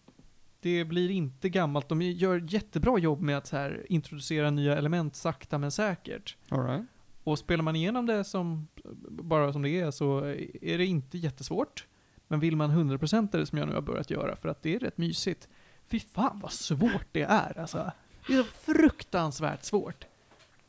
[0.60, 1.88] Det blir inte gammalt.
[1.88, 6.36] De gör jättebra jobb med att så här, introducera nya element sakta men säkert.
[6.48, 6.86] All right.
[7.24, 8.68] Och spelar man igenom det som,
[9.08, 10.18] bara som det är så
[10.62, 11.86] är det inte jättesvårt.
[12.28, 14.78] Men vill man 100% det som jag nu har börjat göra, för att det är
[14.78, 15.48] rätt mysigt.
[15.86, 17.92] Fy fan vad svårt det är alltså.
[18.26, 20.06] Det är så fruktansvärt svårt.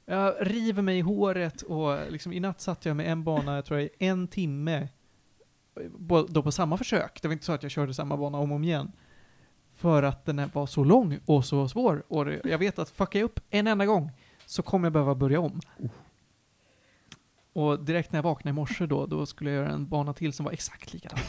[0.05, 3.65] Jag river mig i håret och liksom i natt satt jag med en bana, jag
[3.65, 4.89] tror i en timme.
[6.29, 7.21] Då på samma försök.
[7.21, 8.91] Det var inte så att jag körde samma bana om och om igen.
[9.75, 12.03] För att den var så lång och så svår.
[12.07, 14.11] Och jag vet att fuckar jag upp en enda gång
[14.45, 15.59] så kommer jag behöva börja om.
[15.77, 15.89] Oh.
[17.53, 20.33] Och direkt när jag vaknade i morse då, då skulle jag göra en bana till
[20.33, 21.19] som var exakt likadan.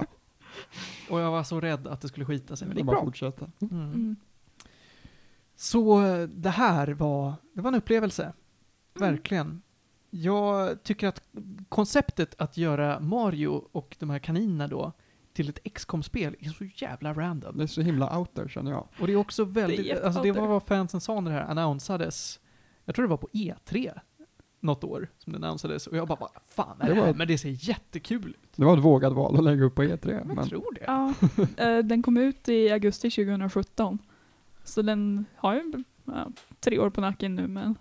[1.10, 3.04] och jag var så rädd att det skulle skita sig, men det Det gick bra.
[3.04, 3.50] fortsätta.
[3.60, 3.82] Mm.
[3.82, 4.16] Mm.
[5.56, 8.32] Så eh, det här var, det var en upplevelse.
[8.94, 9.62] Verkligen.
[10.10, 11.22] Jag tycker att
[11.68, 14.92] konceptet att göra Mario och de här kaninerna då
[15.32, 17.56] till ett XCOM-spel är så jävla random.
[17.58, 18.88] Det är så himla out there känner jag.
[19.00, 21.44] Och det är också väldigt, jätte alltså det var vad fansen sa när det här
[21.44, 22.40] annonsades.
[22.84, 24.00] Jag tror det var på E3
[24.60, 27.14] något år som det annonsades och jag bara, vad fan är Det det, var- här?
[27.14, 28.52] Men det ser jättekul ut.
[28.56, 30.12] Det var ett vågat val att lägga upp på E3.
[30.12, 30.84] Jag Men tror det.
[30.86, 31.14] Ja,
[31.64, 33.98] eh, den kom ut i augusti 2017.
[34.64, 36.30] Så den har ju ja,
[36.60, 37.74] tre år på nacken nu, men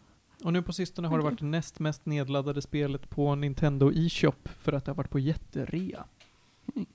[0.43, 1.31] Och nu på sistone har det Okej.
[1.31, 6.03] varit näst mest nedladdade spelet på Nintendo eShop för att det har varit på jätterea.
[6.75, 6.85] Mm.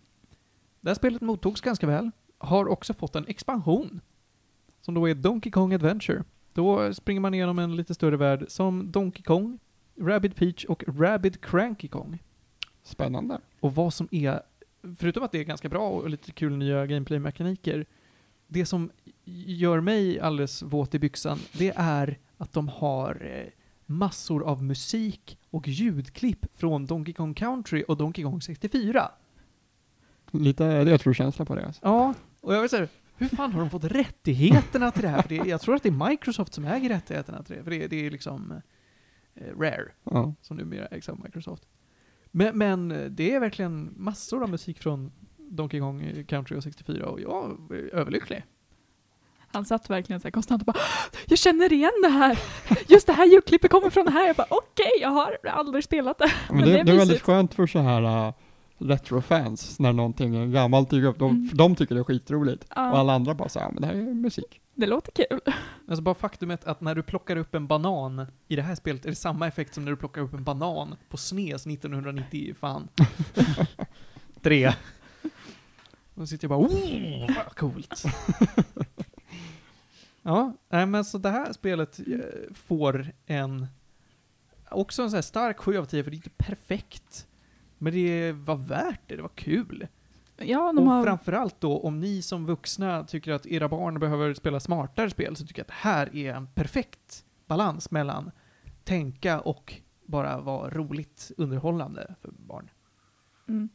[0.80, 2.10] Det här spelet mottogs ganska väl.
[2.38, 4.00] Har också fått en expansion.
[4.80, 6.24] Som då är Donkey Kong Adventure.
[6.54, 9.58] Då springer man igenom en lite större värld som Donkey Kong,
[10.00, 12.22] Rabid Peach och Rabid Cranky Kong.
[12.82, 13.40] Spännande.
[13.60, 14.42] Och vad som är,
[14.96, 17.86] förutom att det är ganska bra och lite kul nya gameplay-mekaniker,
[18.46, 18.90] det som
[19.46, 23.52] gör mig alldeles våt i byxan, det är att de har eh,
[23.86, 29.10] massor av musik och ljudklipp från Donkey Kong Country och Donkey Kong 64.
[30.30, 31.66] Lite retrokänsla på det.
[31.66, 31.80] Alltså.
[31.84, 35.22] Ja, och jag vill säga, hur fan har de fått rättigheterna till det här?
[35.22, 37.86] För det, jag tror att det är Microsoft som äger rättigheterna till det, för det,
[37.86, 38.60] det är liksom
[39.58, 40.34] Rare Ja.
[40.42, 41.62] som numera ägs av Microsoft.
[42.30, 45.12] Men, men eh, det är verkligen massor av musik från
[45.50, 48.44] Donkey Kong eh, Country och 64 och jag är överlycklig.
[49.54, 50.78] Han satt verkligen så här konstant och bara
[51.28, 52.38] Jag känner igen det här!
[52.88, 54.26] Just det här ljudklippet kommer från det här.
[54.26, 56.32] Jag bara okej, jag har aldrig spelat det.
[56.48, 58.34] Men, Men det, det är det är väldigt skönt för så här uh,
[58.78, 61.18] retrofans när någonting gammalt dyker upp.
[61.18, 61.50] De, Mm.
[61.52, 62.64] de tycker det är skitroligt.
[62.64, 64.60] Och Ja, alla andra bara säger, ja men det här är musik.
[64.74, 65.40] Det låter kul.
[65.88, 69.10] Alltså bara faktumet att när du plockar upp en banan i det här spelet är
[69.10, 72.88] det samma effekt som när du plockar upp en banan på SNES 1990, fan.
[74.42, 74.72] Tre.
[76.14, 78.02] Då sitter jag bara, oh, vad coolt.
[80.22, 83.66] ja, nej, men så det här spelet eh, får en,
[84.70, 87.26] också en sån här stark 7 av 10 för det är inte perfekt.
[87.78, 89.86] Men det var värt det, det var kul.
[90.44, 91.04] Ja, Och har...
[91.04, 95.46] framförallt då, om ni som vuxna tycker att era barn behöver spela smartare spel, så
[95.46, 98.30] tycker jag att det här är en perfekt balans mellan
[98.84, 99.74] tänka och
[100.06, 102.70] bara vara roligt underhållande för barn.
[103.48, 103.68] Mm.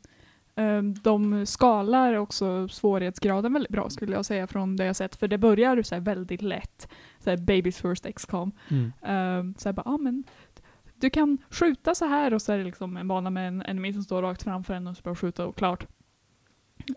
[0.56, 5.16] Ehm, De skalar också svårighetsgraden väldigt bra skulle jag säga från det jag sett.
[5.16, 6.88] För det börjar så väldigt lätt.
[7.20, 8.52] Så här Baby's first XCOM.
[8.70, 10.24] Um, så här bara, ah, men
[10.96, 13.94] du kan skjuta så här och så är det liksom en bana med en enemy
[13.94, 15.88] som står rakt framför en och så bara skjuta och klart.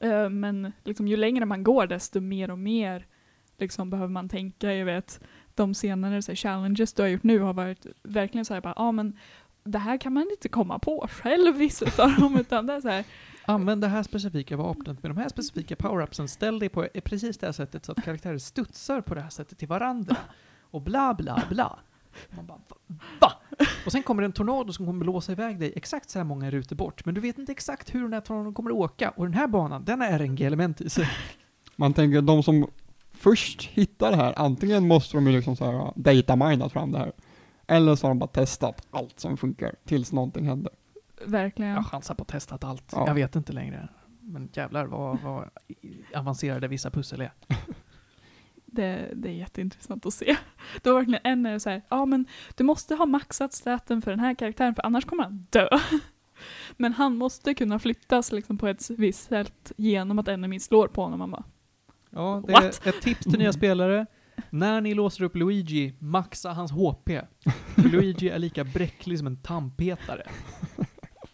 [0.01, 3.07] Eh, men liksom, ju längre man går desto mer och mer
[3.59, 4.74] liksom, behöver man tänka.
[4.74, 5.20] Jag vet,
[5.55, 8.74] de senare så här, challenges du har gjort nu har varit verkligen så här, bara,
[8.76, 9.18] ah, men
[9.64, 12.89] det här kan man inte komma på själv vissa av dem, utan det är så
[12.89, 13.05] här,
[13.45, 17.47] Använd det här specifika vapnet med de här specifika power-upsen, ställ dig på precis det
[17.47, 20.16] här sättet så att karaktärer studsar på det här sättet till varandra.
[20.61, 21.78] Och bla bla bla.
[22.31, 22.77] Man bara, va?
[23.21, 23.33] va?
[23.87, 26.51] Och sen kommer det en tornado som kommer blåsa iväg dig exakt så här många
[26.51, 29.11] rutor bort, men du vet inte exakt hur den här tornadon kommer åka.
[29.11, 31.09] Och den här banan, den har RNG-element i sig.
[31.77, 32.67] Man tänker de som
[33.13, 37.13] först hittar det här, antingen måste de ju liksom så här dataminat fram det här.
[37.67, 40.73] Eller så har de bara testat allt som funkar tills någonting händer.
[41.27, 41.73] verkligen.
[41.73, 42.85] Jag chansar på att testat allt.
[42.93, 43.07] Ja.
[43.07, 43.89] Jag vet inte längre.
[44.21, 45.51] Men jävlar vad, vad
[46.15, 47.33] avancerade vissa pussel är.
[48.73, 50.37] Det, det är jätteintressant att se.
[50.85, 54.11] Var verkligen en är det så här, ja men du måste ha maxat staten för
[54.11, 55.68] den här karaktären för annars kommer han dö.
[56.77, 61.03] Men han måste kunna flyttas liksom på ett visst sätt genom att enemy slår på
[61.03, 61.18] honom.
[61.18, 61.45] Man bara,
[62.11, 62.87] Ja, det What?
[62.87, 64.07] är ett tips till nya spelare.
[64.51, 67.11] När ni låser upp Luigi, maxa hans HP.
[67.77, 70.23] Luigi är lika bräcklig som en tandpetare.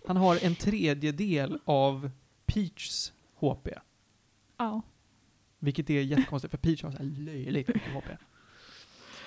[0.06, 2.10] Han har en tredjedel av
[2.46, 3.68] Peachs HP.
[4.58, 4.82] ja,
[5.66, 8.04] Vilket är jättekonstigt, för Peach har så här löjligt mycket HP.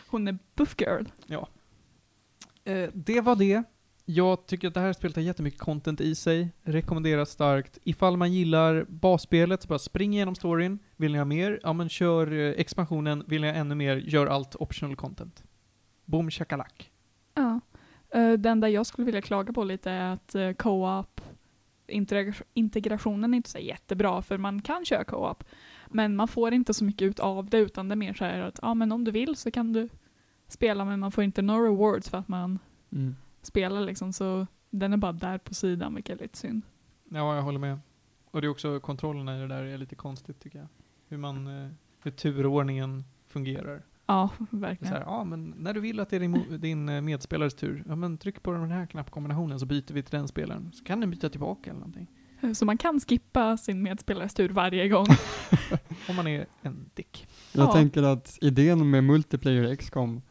[0.07, 1.03] hon är buff girl.
[2.63, 3.63] Eh, det var det.
[4.05, 6.49] Jag tycker att det här spelet har jättemycket content i sig.
[6.63, 7.77] Rekommenderas starkt.
[7.83, 10.79] Ifall man gillar basspelet, så bara spring igenom storyn.
[10.95, 11.59] Vill ni ha mer?
[11.63, 13.23] Ja men kör eh, expansionen.
[13.27, 13.95] Vill ni ha ännu mer?
[13.97, 15.43] Gör allt optional content.
[16.05, 16.91] Boom shakalak.
[17.33, 17.59] Ja.
[18.13, 21.21] Eh, Det enda jag skulle vilja klaga på lite är att eh, co-op
[21.87, 25.43] integra- integrationen är inte så jättebra för man kan köra co-op.
[25.89, 28.39] Men man får inte så mycket ut av det utan det är mer så här
[28.39, 29.89] att ja men om du vill så kan du
[30.47, 32.59] spela men man får inte några rewards för att man
[33.41, 36.61] spelar liksom så den är bara där på sidan vilket är lite synd.
[37.09, 37.79] Ja, jag håller med.
[38.31, 40.67] Och det är också kontrollerna i det där är lite konstigt tycker jag.
[41.07, 41.69] Hur man, eh,
[42.03, 43.83] hur turordningen fungerar.
[44.05, 44.93] Ja, verkligen.
[44.93, 47.95] här, ja, men när du vill att det är din, din eh, medspelares tur, ja
[47.95, 50.71] men tryck på den här knappkombinationen så byter vi till den spelaren.
[50.73, 52.07] Så kan den byta tillbaka eller någonting.
[52.53, 55.05] Så man kan skippa sin medspelares tur varje gång.
[56.09, 57.27] Om man är en dick.
[57.53, 57.73] Jag Ja.
[57.73, 60.21] tänker att idén med multiplayer i XCOM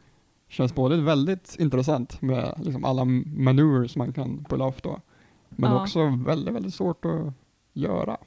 [0.47, 5.01] känns både väldigt intressant med liksom alla maneuvers man kan pulla off då.
[5.49, 5.81] Men Ja.
[5.81, 7.33] också väldigt, väldigt svårt att
[7.73, 8.17] göra.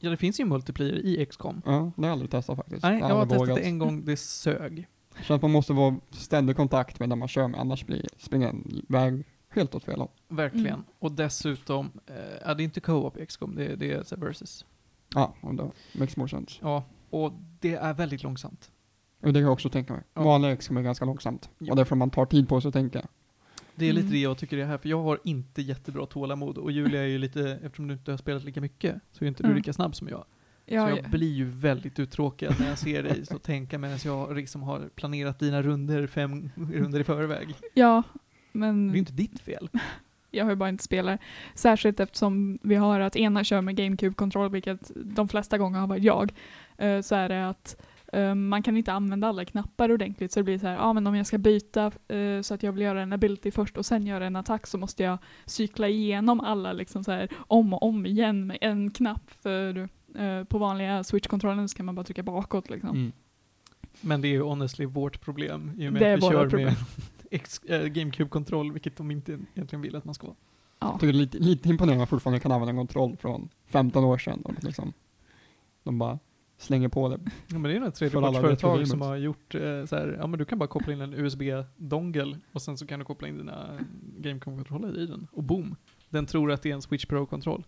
[0.00, 1.62] Ja, det finns ju multiplayer i XCOM.
[1.66, 2.82] Ja, det har jag aldrig testat faktiskt.
[2.82, 4.86] Nej, jag har aldrig testat det en gång, det sög.
[5.22, 8.82] Så att man måste vara ständig kontakt med den man kör med, annars blir springen
[8.88, 9.24] iväg
[9.56, 10.08] helt åt fel håll.
[10.28, 10.66] Verkligen.
[10.66, 10.84] Mm.
[10.98, 12.14] Och dessutom, eh,
[12.56, 14.64] det är inte co-op i XCOM, det, det är versus.
[15.14, 16.58] Ja, och då makes more sense.
[16.62, 18.70] Ja, och det är väldigt långsamt.
[19.20, 20.02] Och det kan jag också tänka mig.
[20.14, 20.22] Ja.
[20.22, 21.50] Vanliga XCOM är ganska långsamt.
[21.58, 21.72] Ja.
[21.72, 23.06] Och därför man tar tid på sig att tänka.
[23.74, 24.12] Det är lite Mm.
[24.12, 27.06] det jag tycker det är här, för jag har inte jättebra tålamod och Julia är
[27.06, 29.56] ju lite, eftersom du inte har spelat lika mycket, så är inte du Mm.
[29.56, 30.24] lika snabb som jag.
[30.68, 34.36] Ja, så jag blir ju väldigt uttråkad när jag ser dig så tänka medan jag
[34.36, 37.54] liksom har planerat dina runder fem runder i förväg.
[37.74, 38.02] ja,
[38.60, 39.68] Det men är ju inte ditt fel.
[40.30, 41.20] jag har ju bara inte spelat.
[41.54, 46.02] Särskilt eftersom vi har att ena kör med GameCube-kontroll, vilket de flesta gånger har varit
[46.04, 46.32] jag.
[46.78, 47.76] eh, Så är det att
[48.12, 51.06] eh, man kan inte använda alla knappar ordentligt, så det blir så här, ja men
[51.06, 54.06] om jag ska byta eh, så att jag vill göra en ability först och sen
[54.06, 58.06] göra en attack så måste jag cykla igenom alla liksom så här om och om
[58.06, 59.30] igen med en knapp.
[59.42, 62.90] För eh, på vanliga switch-kontrollen så kan man bara trycka bakåt liksom.
[62.90, 63.12] Mm.
[64.00, 66.48] Men det är ju honestly vårt problem i och med Det är att vi kör
[66.48, 66.66] problem.
[66.66, 66.74] med
[67.66, 70.34] äh, GameCube-kontroll, vilket de inte egentligen vill att man ska.
[70.78, 70.98] Ja.
[71.00, 74.42] Det är lite, lite imponerande fortfarande kan använda en kontroll från 15 år sedan.
[74.44, 74.92] De, liksom,
[75.82, 76.18] de bara
[76.58, 77.18] slänger på det.
[77.46, 80.44] Ja, men det är alla tredjepartsföretag som har gjort eh, så här, ja men du
[80.44, 83.78] kan bara koppla in en USB-dongel och sen så kan du koppla in dina
[84.18, 85.26] GameCube-kontroller i den.
[85.32, 85.76] Och boom!
[86.08, 87.64] Den tror att det är en Switch Pro-kontroll.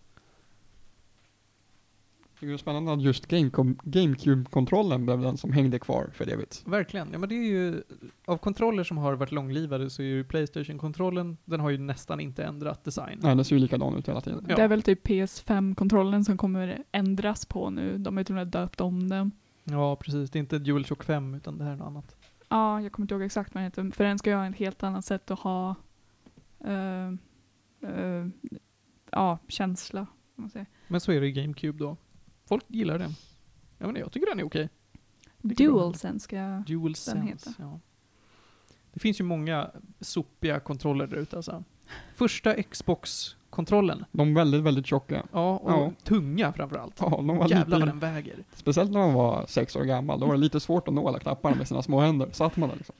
[2.39, 6.63] Det är ju spännande att just Gamecube- GameCube-kontrollen blev den som hängde kvar för evigt.
[6.67, 7.09] Verkligen.
[7.11, 7.83] Ja men det är ju,
[8.25, 12.43] av kontroller som har varit långlivade så är ju Playstation-kontrollen, den har ju nästan inte
[12.43, 13.19] ändrat design.
[13.21, 14.45] Nej, den ser ju likadan ut hela tiden.
[14.49, 14.55] Ja.
[14.55, 17.97] Det är väl typ PS5-kontrollen som kommer ändras på nu.
[17.97, 19.31] De har ju till och med döpt om den.
[19.63, 22.15] Ja precis, det är inte DualShock 5 utan det här är något annat.
[22.49, 23.91] Ja, jag kommer inte ihåg exakt vad den heter.
[23.95, 25.75] För den ska ju ha ett helt annat sätt att ha
[26.59, 27.07] eh,
[27.81, 28.27] eh,
[29.11, 29.99] ja, känsla.
[29.99, 30.67] kan Man säger.
[30.87, 31.97] Men så är det i GameCube då.
[32.49, 33.11] Folk gillar den.
[33.77, 34.69] Ja men jag tycker den är okej.
[35.41, 36.61] DualSense ska jag...
[36.65, 37.53] DualSense, heter.
[37.57, 37.79] ja.
[38.93, 41.63] Det finns ju många sopiga kontroller där ute alltså.
[42.15, 44.05] Första Xbox-kontrollen.
[44.11, 45.23] De är väldigt, väldigt tjocka.
[45.31, 45.91] Ja, och Ja.
[46.03, 46.93] tunga framförallt.
[46.99, 48.43] Ja, de var Jävlar vad lite, den väger.
[48.53, 51.19] speciellt när man var sex år gammal, då var det lite svårt att nå alla
[51.19, 52.29] knapparna med sina små händer.
[52.31, 52.95] Satt man där liksom.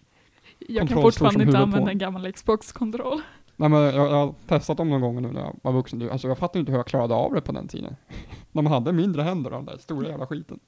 [0.59, 1.91] Jag kan fortfarande inte använda på.
[1.91, 3.21] en gammal Xbox-kontroll.
[3.60, 6.10] Nej men jag, jag har testat dem någon gång nu när jag var vuxen.
[6.10, 7.95] Alltså jag fattar inte hur jag klarade av det på den tiden.
[8.51, 10.60] När man hade mindre händer och den där stora jävla skiten.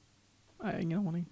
[0.64, 1.26] Nej, ingen aning.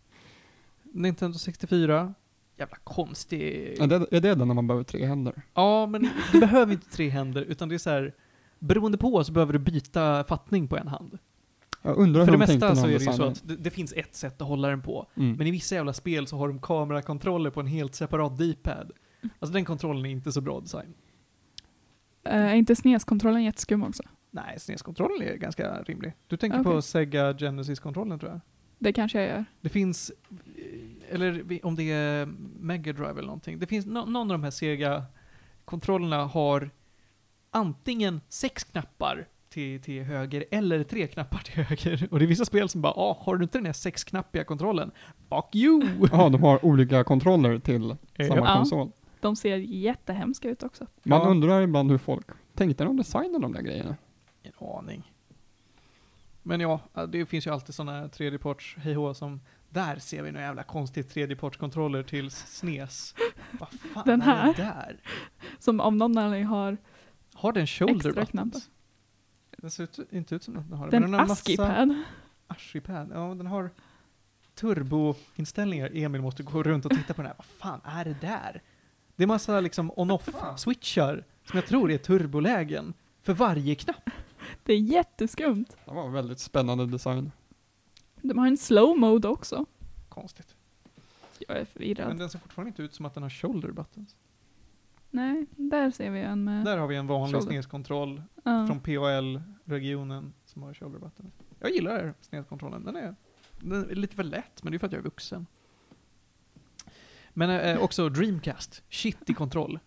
[0.82, 2.14] Nintendo 64.
[2.56, 3.76] Jävla konstig.
[3.80, 5.42] Är det, är det den när man behöver tre händer?
[5.54, 8.14] Ja, men du behöver inte tre händer, utan det är så här.
[8.58, 11.18] Beroende på så behöver du byta fattning på en hand.
[11.82, 13.56] Jag undrar För hur det de mesta så de är det ju så att det,
[13.56, 15.06] det finns ett sätt att hålla den på.
[15.14, 15.36] Mm.
[15.36, 18.92] Men i vissa jävla spel så har de kamerakontroller på en helt separat D-pad.
[19.38, 20.94] Alltså den kontrollen är inte så bra design.
[22.24, 24.02] Eh, Är inte SNES-kontrollen jätteskum också?
[24.30, 26.12] Nej, SNES-kontrollen är ganska rimlig.
[26.26, 26.72] Du tänker Okej.
[26.72, 28.40] på Sega Genesis-kontrollen tror jag.
[28.78, 29.44] Det kanske jag gör.
[29.60, 32.26] Det finns, eh, eller om det är
[32.60, 33.58] Mega Drive eller någonting.
[33.58, 36.70] Det finns, no, någon av de här Sega-kontrollerna har
[37.50, 42.08] antingen sex knappar till, till höger eller tre knappar till höger.
[42.12, 44.90] Och det är vissa spel som bara, ah, har du inte den här sexknappiga kontrollen?
[45.28, 45.82] Fuck you!
[46.12, 47.96] Ja, de har olika kontroller till
[48.28, 48.54] samma Ja.
[48.56, 48.90] konsol.
[49.20, 50.86] De ser jättehemska ut också.
[51.02, 53.96] Man undrar ibland hur folk tänkte när de designade de där grejerna.
[54.42, 55.12] Ingen aning.
[56.42, 60.62] Men ja, det finns ju alltid sådana tredjeparts hej som där ser vi några jävla
[60.62, 63.14] konstigt tredjepartskontroller till SNES.
[63.50, 64.46] Vad fan Den är här.
[64.46, 65.00] det där?
[65.58, 66.76] Som om någon anledning har
[67.34, 68.70] Har den shoulder Extra buttons?
[69.56, 72.04] Den ser ut, inte ut som att den har den men den har ASCII-pad.
[72.46, 73.10] ASCII-pad.
[73.14, 73.70] Ja, den har
[74.54, 75.90] turboinställningar.
[75.94, 77.36] Emil måste gå runt och titta på den här.
[77.38, 78.62] Vad fan är det där?
[79.20, 84.10] Det är massa liksom on-off-switchar som jag tror är turbolägen för varje knapp.
[84.64, 85.64] Det är jätteskumt.
[85.84, 87.32] Det var en väldigt spännande design.
[88.22, 89.66] De har en slow mode också.
[90.08, 90.56] Konstigt.
[91.48, 92.08] Jag är förvirrad.
[92.08, 94.16] Men den ser fortfarande inte ut som att den har shoulder buttons.
[95.10, 96.64] Nej, där ser vi en med...
[96.64, 97.52] Där har vi en vanlig Shoulder.
[97.52, 98.66] SNES-kontroll Ja.
[98.66, 101.34] från PAL-regionen som har shoulder buttons.
[101.58, 102.84] Jag gillar den här SNES-kontrollen.
[102.84, 103.14] Den är,
[103.60, 105.46] den är lite för lätt, men det är för att jag är vuxen.
[107.40, 108.82] Men eh, också Dreamcast.
[108.90, 109.78] Shit i kontroll.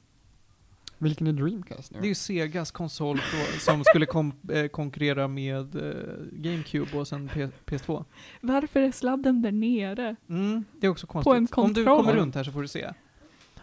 [0.98, 2.00] Vilken är Dreamcast nu?
[2.00, 5.94] Det är ju Segas konsol då, som skulle kom, eh, konkurrera med eh,
[6.32, 8.06] GameCube och sen P- PS2.
[8.42, 10.16] Varför är sladden där nere?
[10.30, 11.32] Mm, det är också konstigt.
[11.32, 11.98] en Om du kontroll.
[12.06, 12.94] kommer runt här så får du se.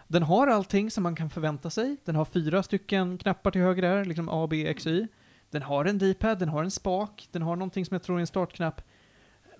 [0.07, 1.97] Den har allting som man kan förvänta sig.
[2.05, 5.07] Den har fyra stycken knappar till höger där, liksom A, B, X, Y.
[5.49, 8.19] Den har en D-pad, den har en spak, den har någonting som jag tror är
[8.21, 8.81] en startknapp.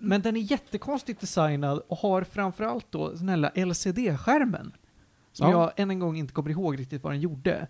[0.01, 4.71] Men den är jättekonstigt designad och har framförallt då den här LCD-skärmen.
[5.31, 5.61] Som Ja.
[5.61, 7.67] jag än en gång inte kommer ihåg riktigt vad den gjorde.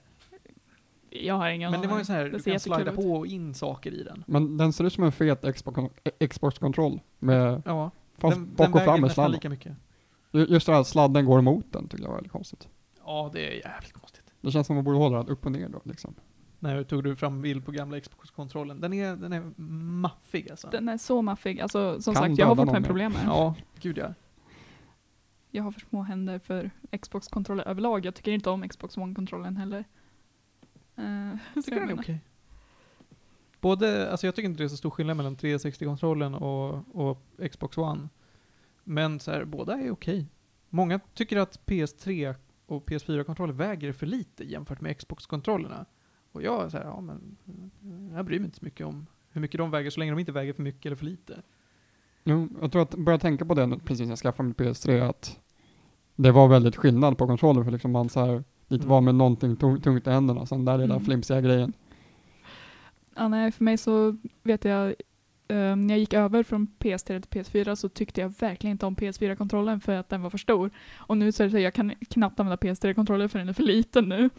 [1.10, 3.54] Jag har ingen Men det var ju så här, du kan slida på och in
[3.54, 4.24] saker i den.
[4.28, 8.68] Men den ser ut som en fet Xbox- Xbox-kontroll med Ja, fast den, bak den
[8.74, 9.32] och väger fram med nästan sladd.
[9.32, 9.74] lika mycket.
[10.32, 12.68] Ju- Just det här att sladden går emot den tycker jag var väldigt konstigt.
[13.06, 14.24] Ja, det är jävligt konstigt.
[14.42, 16.16] Det känns som man borde hålla den upp och ner då liksom.
[16.64, 18.82] När tog du fram bild på gamla Xbox-kontrollen?
[18.82, 19.53] Den är, den är
[20.01, 20.70] maffig alltså.
[20.70, 21.62] Den är så maffig.
[21.62, 23.30] Alltså, som Kan sagt, jag har fortfarande problem med den.
[23.30, 24.14] Ja, gud ja.
[25.51, 28.05] jag har för små händer för Xbox-kontroller överlag.
[28.05, 29.86] Jag tycker inte om Xbox One-kontrollen heller.
[30.95, 32.20] Eh, Jag så tycker den är menar- okej.
[33.62, 37.78] Både, alltså jag tycker inte det är så stor skillnad mellan 360-kontrollen och, och Xbox
[37.78, 38.09] One.
[38.84, 40.26] Men så här, båda är okej.
[40.70, 42.36] Många tycker att PS3
[42.66, 45.86] och PS4-kontroller väger för lite jämfört med Xbox-kontrollerna.
[46.32, 47.38] Och jag så här, ja men,
[48.16, 50.32] jag bryr mig inte så mycket om hur mycket de väger så länge de inte
[50.32, 51.42] väger för mycket eller för lite.
[52.24, 54.58] Jo, jag tror att jag började tänka på det nu precis när jag skaffade mitt
[54.58, 55.40] PS3 att
[56.16, 58.90] det var väldigt skillnad på kontroller för liksom man så här lite Mm.
[58.90, 61.04] var med någonting tung- tungt i händerna, sen där är den Mm.
[61.06, 61.74] flimsiga grejen.
[63.16, 64.96] Ja, nej, för mig så vet jag, eh,
[65.76, 69.80] när jag gick över från PS3 till PS4 så tyckte jag verkligen inte om PS4-kontrollen
[69.82, 70.72] för att den var för stor.
[70.98, 73.54] Och nu så är det så här, jag kan knappt använda PS3-kontrollen för den är
[73.54, 74.30] för liten nu.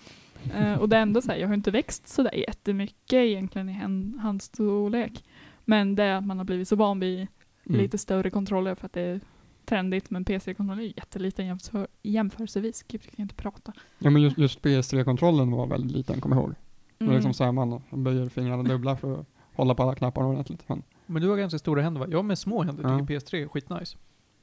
[0.54, 3.72] Eh, och det är ändå så här, jag har inte växt sådär jättemycket egentligen i
[3.72, 5.24] hand, handstorlek.
[5.64, 7.26] Men det är att man har blivit så van vid
[7.66, 7.80] Mm.
[7.80, 9.20] lite större kontroller för att det är
[9.64, 10.10] trendigt.
[10.10, 12.82] Men PS3-kontrollen är jätteliten jämför, jämförelsevis.
[12.88, 13.72] Gud, jag kan inte prata.
[13.98, 16.50] Ja men just, just PS3-kontrollen var väldigt liten, kommer jag ihåg.
[16.98, 17.14] Det var Mm.
[17.14, 20.68] liksom såhär man böjer fingrarna dubbla för att hålla på alla knapparna ordentligt.
[20.68, 22.06] Men, Men du har ganska stora händer va?
[22.10, 22.98] Jag med små händer Ja.
[22.98, 23.96] tycker PS3 är skitnice.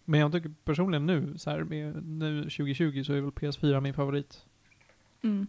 [0.05, 3.93] Men jag tycker personligen nu, så här, med, nu 2020 så är väl PS4 min
[3.93, 4.45] favorit.
[5.23, 5.47] Mm.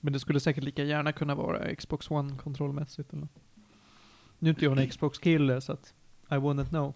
[0.00, 3.28] Men det skulle säkert lika gärna kunna vara Xbox One kontrollmässigt eller.
[4.38, 5.94] Nu är inte jag en Xbox-kille så att
[6.30, 6.94] I wouldn't know.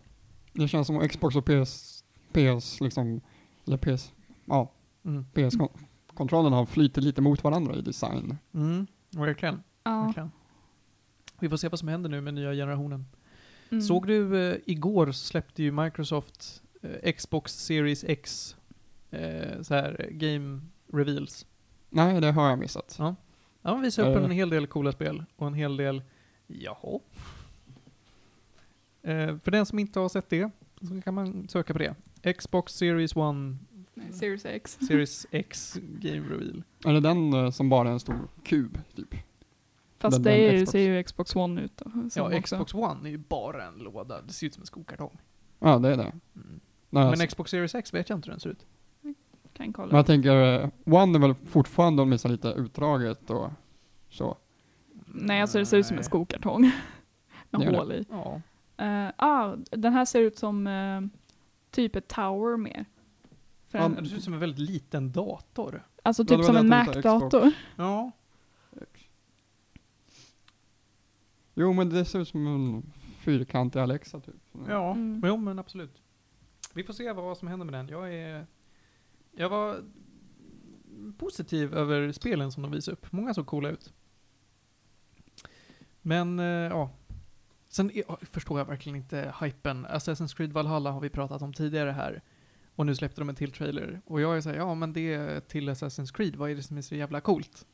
[0.52, 3.20] det känns som Xbox och PS, PS liksom,
[3.66, 4.12] eller PS,
[4.44, 4.72] ja,
[5.04, 5.24] Mm.
[5.34, 8.38] PS-kontrollen har flyttit lite mot varandra i design.
[8.54, 9.62] Mm, verkligen.
[9.84, 10.02] Ja.
[10.04, 10.30] verkligen.
[11.40, 13.06] Vi får se vad som händer nu med nya generationen.
[13.70, 13.82] Mm.
[13.82, 18.56] Såg du, eh, igår släppte ju Microsoft eh, Xbox Series X
[19.10, 20.60] eh, så här, game
[20.92, 21.46] reveals.
[21.92, 22.96] Nej, det har jag missat.
[22.98, 23.14] Ja.
[23.62, 24.24] Ja, de visar upp Eh.
[24.24, 26.02] en hel del coola spel och en hel del,
[26.46, 26.98] jaha.
[29.02, 30.50] Eh, för den som inte har sett det,
[30.88, 31.94] så kan man söka på det.
[32.34, 33.56] Xbox Series One,
[33.94, 34.78] Nej, Series X.
[34.88, 36.62] Series X Game Reveal.
[36.84, 39.14] Är det den eh, som bara är en stor kub, typ?
[39.98, 40.70] Fast Den- det den är, ju- Xbox.
[40.72, 41.90] ser ju Xbox One ut då.
[41.90, 42.40] som Ja, också.
[42.56, 45.18] Xbox One är ju bara en låda, det ser ut som en skokartong.
[45.58, 46.02] Ja, det är det.
[46.02, 46.20] Mm.
[46.34, 48.66] Nej, Men alltså, Xbox Series X vet jag inte hur den ser ut.
[49.62, 49.86] Kan kolla.
[49.88, 53.50] men jag tänker, eh, One är väl fortfarande åtminstone lite utdraget och
[54.10, 54.36] så.
[55.06, 56.62] Nej, alltså det ser ut som en skokartong.
[57.50, 57.76] Med Gör det?
[57.78, 58.04] hål i.
[58.10, 58.40] Ja.
[58.82, 61.00] Uh, ah, den här ser ut som eh,
[61.70, 62.84] typ ett tower mer.
[63.68, 65.82] För Ja, en, Det ser ut som en väldigt liten dator.
[66.02, 67.52] alltså typ det var som det en jag tänkte, Mac-dator.
[67.76, 68.10] Ja.
[71.54, 72.82] Jo, men det ser ut som en
[73.18, 74.34] fyrkantig Alexa, typ.
[74.68, 75.20] Ja, Mm.
[75.20, 76.02] men jo men absolut.
[76.74, 77.88] Vi får se vad som händer med den.
[77.88, 78.46] Jag är...
[79.36, 79.84] Jag var
[81.18, 83.12] positiv över spelen som de visade upp.
[83.12, 83.92] Många såg coola ut.
[86.02, 86.90] Men, eh, ja.
[87.68, 89.86] Sen är, ja, förstår jag verkligen inte hypen.
[89.86, 92.22] Assassin's Creed Valhalla har vi pratat om tidigare här.
[92.76, 94.00] Och nu släppte de en till trailer.
[94.06, 96.76] Och jag är såhär, ja men det är till Assassin's Creed, vad är det som
[96.78, 97.66] är så jävla coolt?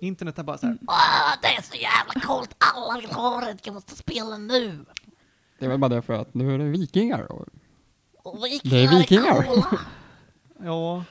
[0.00, 0.84] Internet är bara såhär, Mm.
[0.88, 4.84] Åh, det är så jävla coolt, alla vill ha det, jag måste spela nu.
[5.58, 7.48] Det är väl bara därför att nu är det vikingar och
[8.14, 9.42] Och Det är vikingar.
[9.42, 9.80] coola.
[10.62, 11.04] Ja.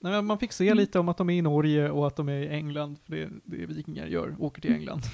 [0.00, 2.28] Nej, men man fick se lite om att de är i Norge och att de
[2.28, 5.02] är i England, för det är det vikingar gör, åker till England.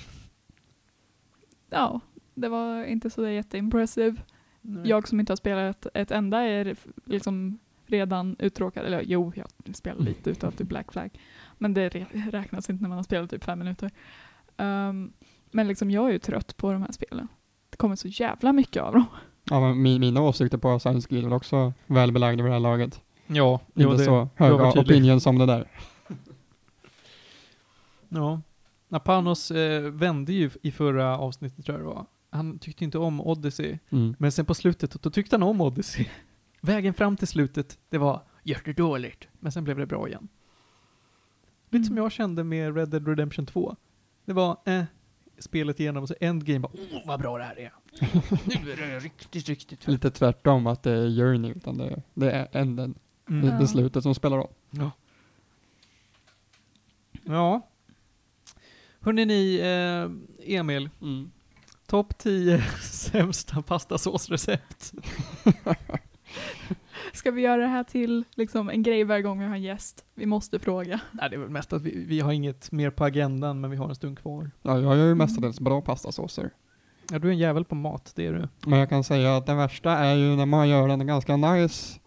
[1.70, 2.00] Ja,
[2.34, 4.16] det var inte så jätteimpressive.
[4.60, 4.88] Nej.
[4.88, 8.86] Jag som inte har spelat ett enda är liksom redan uttråkad.
[8.86, 11.20] Eller jo, jag spelar lite utav typ Black Flag.
[11.58, 13.90] Men det räknas inte när man har spelat typ fem minuter.
[14.56, 15.12] Ehm,
[15.50, 17.28] men liksom jag är ju trött på de här spelen.
[17.70, 19.04] Det kommer så jävla mycket av dem.
[19.44, 23.00] ja, men mi- mina åsikter på Assassin's Creed är också välbelagda vid det här laget.
[23.28, 24.96] Ja, jo, Inte det, så höga tydlig.
[24.96, 25.68] opinion som det där.
[28.08, 28.40] ja.
[28.88, 32.06] Napanos eh, vände ju i förra avsnittet tror jag det var.
[32.30, 34.14] Han tyckte inte om Odyssey, Mm.
[34.18, 36.06] men sen på slutet, då tyckte han om Odyssey.
[36.60, 40.28] Vägen fram till slutet, det var jättedåligt, men sen blev det bra igen.
[41.70, 42.02] Lite som Mm.
[42.04, 43.76] jag kände med Red Dead Redemption 2.
[44.24, 44.84] Det var, eh,
[45.38, 47.72] spelet igenom och så Endgame bara, oh vad bra det här är.
[48.64, 49.92] nu är det riktigt, riktigt fett.
[49.92, 52.94] Lite tvärtom att det är journey, utan det, det är änden,
[53.28, 53.42] Mm.
[53.46, 53.58] det, Ja.
[53.58, 54.50] det slutet som spelar roll.
[54.70, 54.90] Ja.
[57.24, 57.68] Ja.
[59.00, 60.90] Hörrni ni, eh, Emil,
[61.86, 64.92] topp 10 sämsta pastasåsrecept.
[67.12, 70.04] Ska vi göra det här till liksom en grej varje gång vi har en gäst?
[70.14, 71.00] Vi måste fråga.
[71.12, 73.76] Nej, det är väl mest att vi, vi har inget mer på agendan, men vi
[73.76, 74.50] har en stund kvar.
[74.62, 76.50] Ja, jag gör ju mestadels bra pastasåser.
[77.10, 78.48] Ja, du är en jävel på mat, det är du.
[78.70, 82.00] Men jag kan säga att det värsta är ju när man gör en ganska nice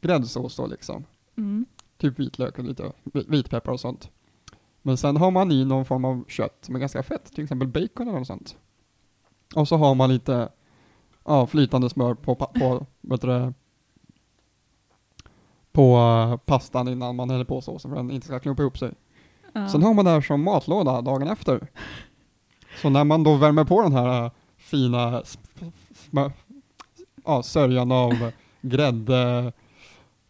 [0.00, 1.04] gräddsås då liksom.
[1.36, 1.66] Mm.
[1.98, 4.10] Typ vitlök och lite vi- vitpeppar och sånt.
[4.82, 7.68] Men sen har man i någon form av kött som är ganska fett, till exempel
[7.68, 8.56] bacon eller något sånt.
[9.54, 10.48] Och så har man lite
[11.24, 13.52] ja, flytande smör på, på vet du
[15.72, 18.78] på eh, pastan innan man häller på såsen för att den inte ska klumpa ihop
[18.78, 18.92] sig.
[19.52, 19.68] Ja.
[19.68, 21.66] Sen har man det här som matlåda dagen efter.
[22.82, 26.32] Så när man då värmer på den här äh, fina sp- sm-
[27.24, 29.52] ja, sörjan av grädde,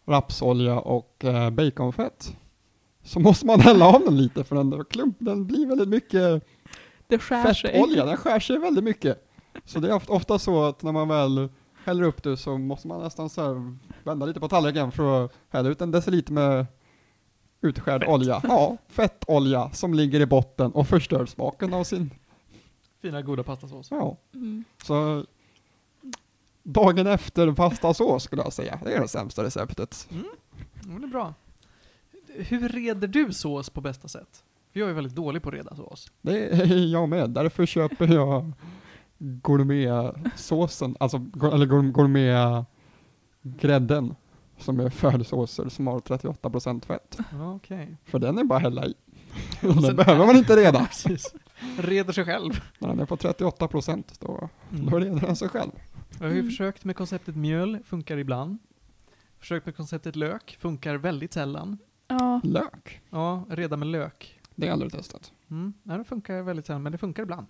[0.07, 2.36] rapsolja och äh, baconfett
[3.02, 6.42] så måste man hälla av den lite för den, klump, den blir väldigt mycket
[7.09, 7.72] det skär sig.
[7.72, 9.28] fettolja, den skär sig väldigt mycket.
[9.64, 11.48] Så det är ofta, ofta så att när man väl
[11.84, 15.32] häller upp det så måste man nästan så här vända lite på tallriken för att
[15.48, 16.66] hälla ut en deciliter med
[17.61, 18.11] utskärd Fett.
[18.11, 18.40] olja.
[18.44, 22.11] Ja, fettolja som ligger i botten och förstör smaken av sin,
[23.02, 23.90] Fina goda pastasås.
[23.90, 24.16] ja.
[24.34, 24.64] Mm.
[24.84, 25.24] Så
[26.66, 30.08] dagen efter pastasås skulle jag säga, det är det sämsta receptet.
[30.10, 30.24] Mm.
[31.00, 31.34] Det är bra.
[32.34, 34.44] Hur reder du sås på bästa sätt?
[34.72, 36.10] För jag är väldigt dålig på att reda sås.
[36.22, 38.52] Det är jag med, därför köper jag
[39.18, 41.92] gourmetsåsen, alltså eller gour-
[43.42, 44.14] gourmetgrädden
[44.58, 47.18] som är försåser som har 38% fett.
[47.56, 47.96] Okej.
[48.04, 48.94] För den är bara att hälla i.
[49.60, 50.84] Den behöver man inte reda.
[50.86, 51.34] Precis.
[51.78, 52.60] Reder sig själv.
[52.78, 54.90] När den är på 38% då, Mm.
[54.90, 55.70] då reder den sig själv.
[56.11, 56.46] Jag har ju Mm.
[56.50, 58.59] försökt med konceptet mjöl, funkar ibland.
[59.38, 61.78] Försökt med konceptet lök, funkar väldigt sällan.
[62.09, 64.40] Ja, Lök, Ja, reda med lök.
[64.54, 65.32] det har jag aldrig testat.
[65.50, 65.72] Mm.
[65.82, 67.46] Ja, det funkar väldigt sällan, men det funkar ibland.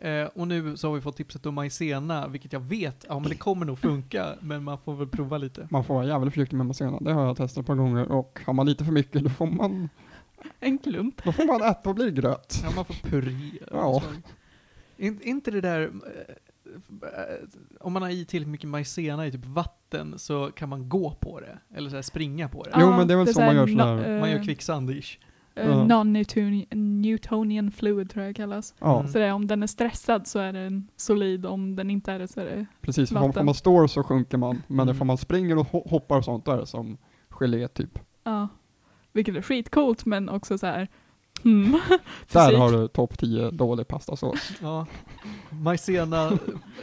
[0.00, 3.28] Eh, och nu så har vi fått tipset om majsena, vilket jag vet, ja men
[3.30, 5.68] det kommer nog funka, men man får väl prova lite.
[5.70, 8.40] Man får vara jävligt försiktig med maizena, det har jag testat ett par gånger och
[8.46, 9.88] har man lite för mycket då får man,
[10.60, 11.24] en klump.
[11.24, 12.60] då får man äta och bli gröt.
[12.64, 13.66] Ja, man får purera.
[13.70, 14.00] Ja.
[14.04, 14.32] Så.
[15.02, 16.34] In, inte det där, eh,
[17.80, 21.40] om man har i tillräckligt mycket majsena i typ vatten så kan man gå på
[21.40, 22.70] det, eller så här springa på det.
[22.80, 24.20] Jo, men det är väl så här man gör no- sådär.
[24.20, 25.18] Man gör eh, kvicksand-ish.
[25.54, 25.84] eh, Ja.
[25.84, 28.74] Non-Newtonian fluid tror jag det kallas.
[28.80, 29.08] Mm.
[29.08, 32.18] Så det är, om den är stressad så är den solid, om den inte är
[32.18, 32.66] det så är det...
[32.80, 33.08] precis.
[33.10, 33.46] För om Vatten.
[33.46, 35.06] man står så sjunker man, men Mm.
[35.06, 36.98] man springer och ho- hoppar och sånt då är det som
[37.30, 37.98] gelé typ.
[38.24, 38.48] Ja.
[39.12, 40.88] Vilket är skitcoolt men också så här.
[41.42, 41.80] Hmm.
[42.32, 44.50] Där har du topp 10 dålig pastasås.
[44.62, 44.86] Ja.
[45.50, 46.32] Majsena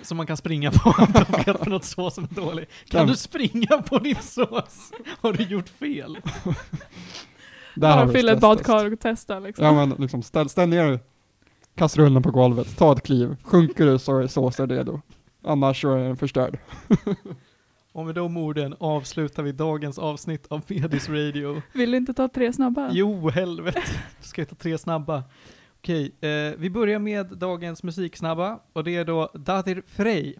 [0.01, 2.65] som man kan springa på om du vet något sås som är dålig.
[2.87, 3.07] Kan Ja.
[3.07, 4.91] du springa på din sås?
[5.21, 6.17] Har du gjort fel?
[7.75, 9.65] Där har Bara du fylla ett badkar och testa liksom.
[9.65, 10.99] Ja men liksom ställ, ställ ner
[11.75, 15.01] kastrullen på golvet, ta ett kliv, sjunker du så är såsen redo.
[15.45, 16.59] Annars så är den förstörd.
[17.93, 21.61] Och med de orden avslutar vi dagens avsnitt av Medis Radio.
[21.73, 22.89] Vill du inte ta tre snabba?
[22.91, 23.81] Jo, helvete.
[24.19, 25.23] Ska jag ta tre snabba?
[25.77, 30.35] Okej, eh, vi börjar med dagens musiksnabba och det är då Dadir Frey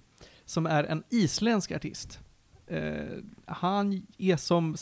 [0.46, 2.20] som är en isländsk artist.
[2.68, 3.04] Eh,
[3.46, 4.76] han är som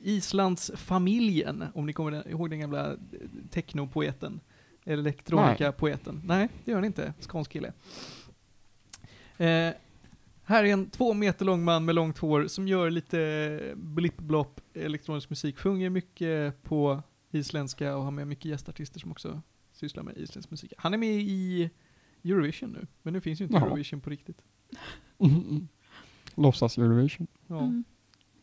[0.00, 2.96] Islands familjen, om ni kommer ihåg den gamla
[3.50, 4.40] technopoeten,
[4.84, 6.22] elektronikapoeten.
[6.24, 6.48] Nej.
[6.64, 7.72] det gör ni inte, skånsk kille.
[9.38, 9.70] Eh,
[10.52, 15.30] här är en två meter lång man med långt hår som gör lite blipp-blopp elektronisk
[15.30, 19.42] musik, sjunger mycket på isländska och har med mycket gästartister som också
[19.72, 20.72] sysslar med isländsk musik.
[20.76, 21.70] Han är med i
[22.24, 23.66] Eurovision nu, men nu finns ju inte Jaha.
[23.66, 24.42] Eurovision på riktigt.
[25.18, 25.68] Mm.
[26.34, 27.26] Låtsas Eurovision.
[27.46, 27.58] Ja.
[27.58, 27.84] Mm.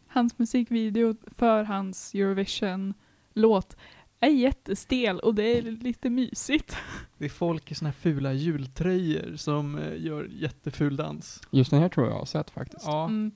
[0.07, 3.77] Hans musikvideo för hans Eurovision-låt
[4.19, 6.75] är jättestel och det är lite mysigt.
[7.17, 11.41] Det är folk i såna här fula jultröjor som eh, gör jätteful dans.
[11.51, 12.85] Just den här tror jag jag har sett faktiskt.
[12.85, 13.31] Ja, Mm.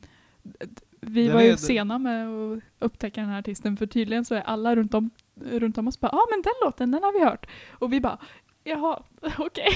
[1.01, 4.41] Vi Den var ju sena med att upptäcka den här artisten för tydligen så är
[4.41, 7.25] alla runt om, runt om oss bara ja ah, men den låten den har vi
[7.25, 7.45] hört.
[7.71, 8.17] Och vi bara
[8.63, 9.03] jaha
[9.37, 9.67] okej.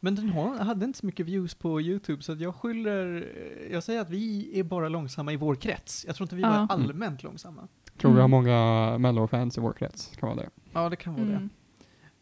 [0.00, 3.32] men den har, hade inte så mycket views på YouTube så att jag skyller,
[3.72, 6.04] jag säger att vi är bara långsamma i vår krets.
[6.06, 6.66] Jag tror inte vi var Ja.
[6.70, 7.68] allmänt långsamma.
[7.98, 8.30] Tror vi har Mm.
[8.30, 10.50] många mello-fans i vår krets, kan vara det.
[10.72, 11.32] Ja, det kan vara det.
[11.32, 11.50] Mm.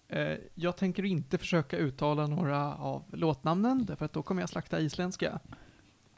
[0.09, 4.81] Eh, jag tänker inte försöka uttala några av låtnamnen, därför att då kommer jag slakta
[4.81, 5.41] isländska.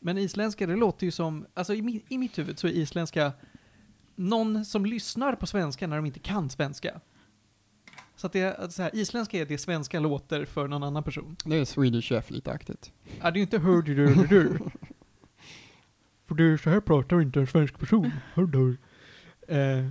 [0.01, 3.33] Men isländska, det låter ju som, alltså i, mi, i mitt huvud så är isländska
[4.17, 7.01] någon som lyssnar på svenska när de inte kan svenska.
[8.17, 11.37] Så att det är så här, isländska är det svenska låter för någon annan person.
[11.45, 12.93] Det är Swedish Chef lite aktigt.
[13.21, 14.59] Ja, det är ju inte hör du du du du.
[16.27, 18.11] För det är så här pratar inte en svensk person.
[18.35, 18.77] Hör du.
[19.49, 19.87] Eh,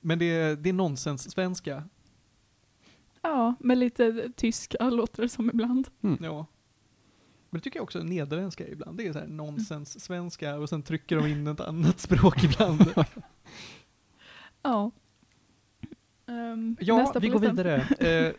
[0.00, 1.84] men det är, det är nonsens-svenska.
[3.22, 5.88] Ja, med lite tyska låter det som ibland.
[6.20, 6.46] Ja.
[7.50, 8.98] Men det tycker jag också nederländska är ibland.
[8.98, 12.92] Det är så här nonsens-svenska och sen trycker de in ett annat språk ibland.
[14.62, 14.90] Ja.
[16.26, 17.88] Ehm, Ja, vi går vidare.
[17.98, 18.32] Eh,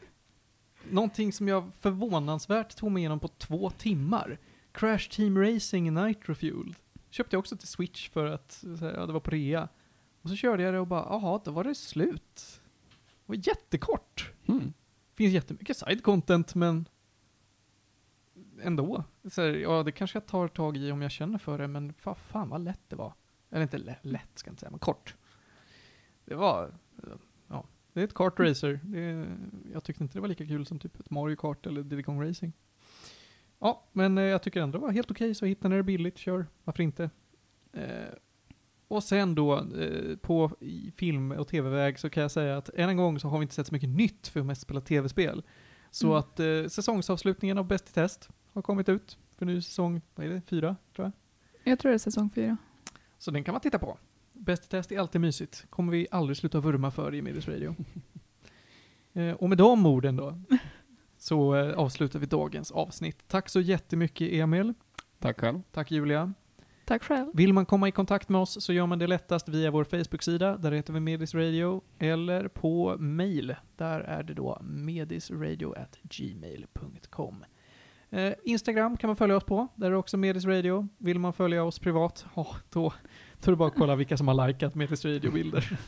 [0.89, 4.39] någonting som jag förvånansvärt tog mig igenom på två timmar.
[4.71, 6.75] Crash Team Racing Nitro Fuel.
[7.09, 9.67] Köpte jag också till Switch för att så här, ja, det var på rea.
[10.21, 12.61] Och så körde jag det och bara, jaha, då var det slut.
[13.25, 14.33] Det var jättekort.
[14.47, 14.73] Mm.
[15.13, 16.85] Finns jättemycket side content, men
[18.61, 19.03] ändå.
[19.29, 21.93] Så här, ja, det kanske jag tar tag i om jag känner för det, men
[21.93, 23.13] fa fan vad lätt det var.
[23.49, 25.15] Eller inte lä- lätt, ska jag inte säga, men kort.
[26.25, 26.73] Det var,
[27.47, 28.79] ja, det är ett kartracer.
[28.95, 29.37] Är,
[29.73, 32.23] jag tyckte inte det var lika kul som typ ett Mario Kart eller Diddy Kong
[32.29, 32.53] Racing.
[33.59, 36.17] Ja, men eh, jag tycker ändå det var helt okej, så hittar ni det billigt,
[36.17, 37.09] kör, varför inte?
[37.73, 38.07] Eh,
[38.89, 40.51] och sen då, eh, på
[40.95, 43.55] film och tv-väg så kan jag säga att än en gång så har vi inte
[43.55, 45.43] sett så mycket nytt för att mest spela tv-spel.
[45.91, 46.19] Så Mm.
[46.19, 50.29] att eh, säsongsavslutningen av Bäst i test har kommit ut för ny säsong, vad är
[50.29, 51.11] det, fyra tror jag.
[51.71, 52.57] Jag tror det är säsong fyra.
[53.17, 53.97] Så den kan man titta på.
[54.33, 55.65] Bäst i test är alltid mysigt.
[55.69, 57.75] Kommer vi aldrig sluta vurma för i Midis Radio.
[59.13, 60.41] eh, och med de orden då,
[61.17, 63.27] så eh, avslutar vi dagens avsnitt.
[63.27, 64.73] Tack så jättemycket Emil.
[65.19, 65.61] Tack själv.
[65.71, 66.33] Tack Julia.
[66.89, 67.27] Tack själv.
[67.33, 70.57] Vill man komma i kontakt med oss så gör man det lättast via vår Facebook-sida,
[70.57, 77.45] där heter vi Medis Radio, eller på mail, där är det då medisradio@gmail.com.
[78.09, 80.87] Eh, Instagram kan man följa oss på, där är det också Medis Radio.
[80.97, 82.93] Vill man följa oss privat, ja, då,
[83.41, 85.79] då är det bara att kolla vilka som har likat Medis Radio-bilder.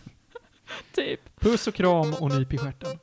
[0.95, 1.39] Typ.
[1.39, 2.99] Puss och kram och nyp i stjärten.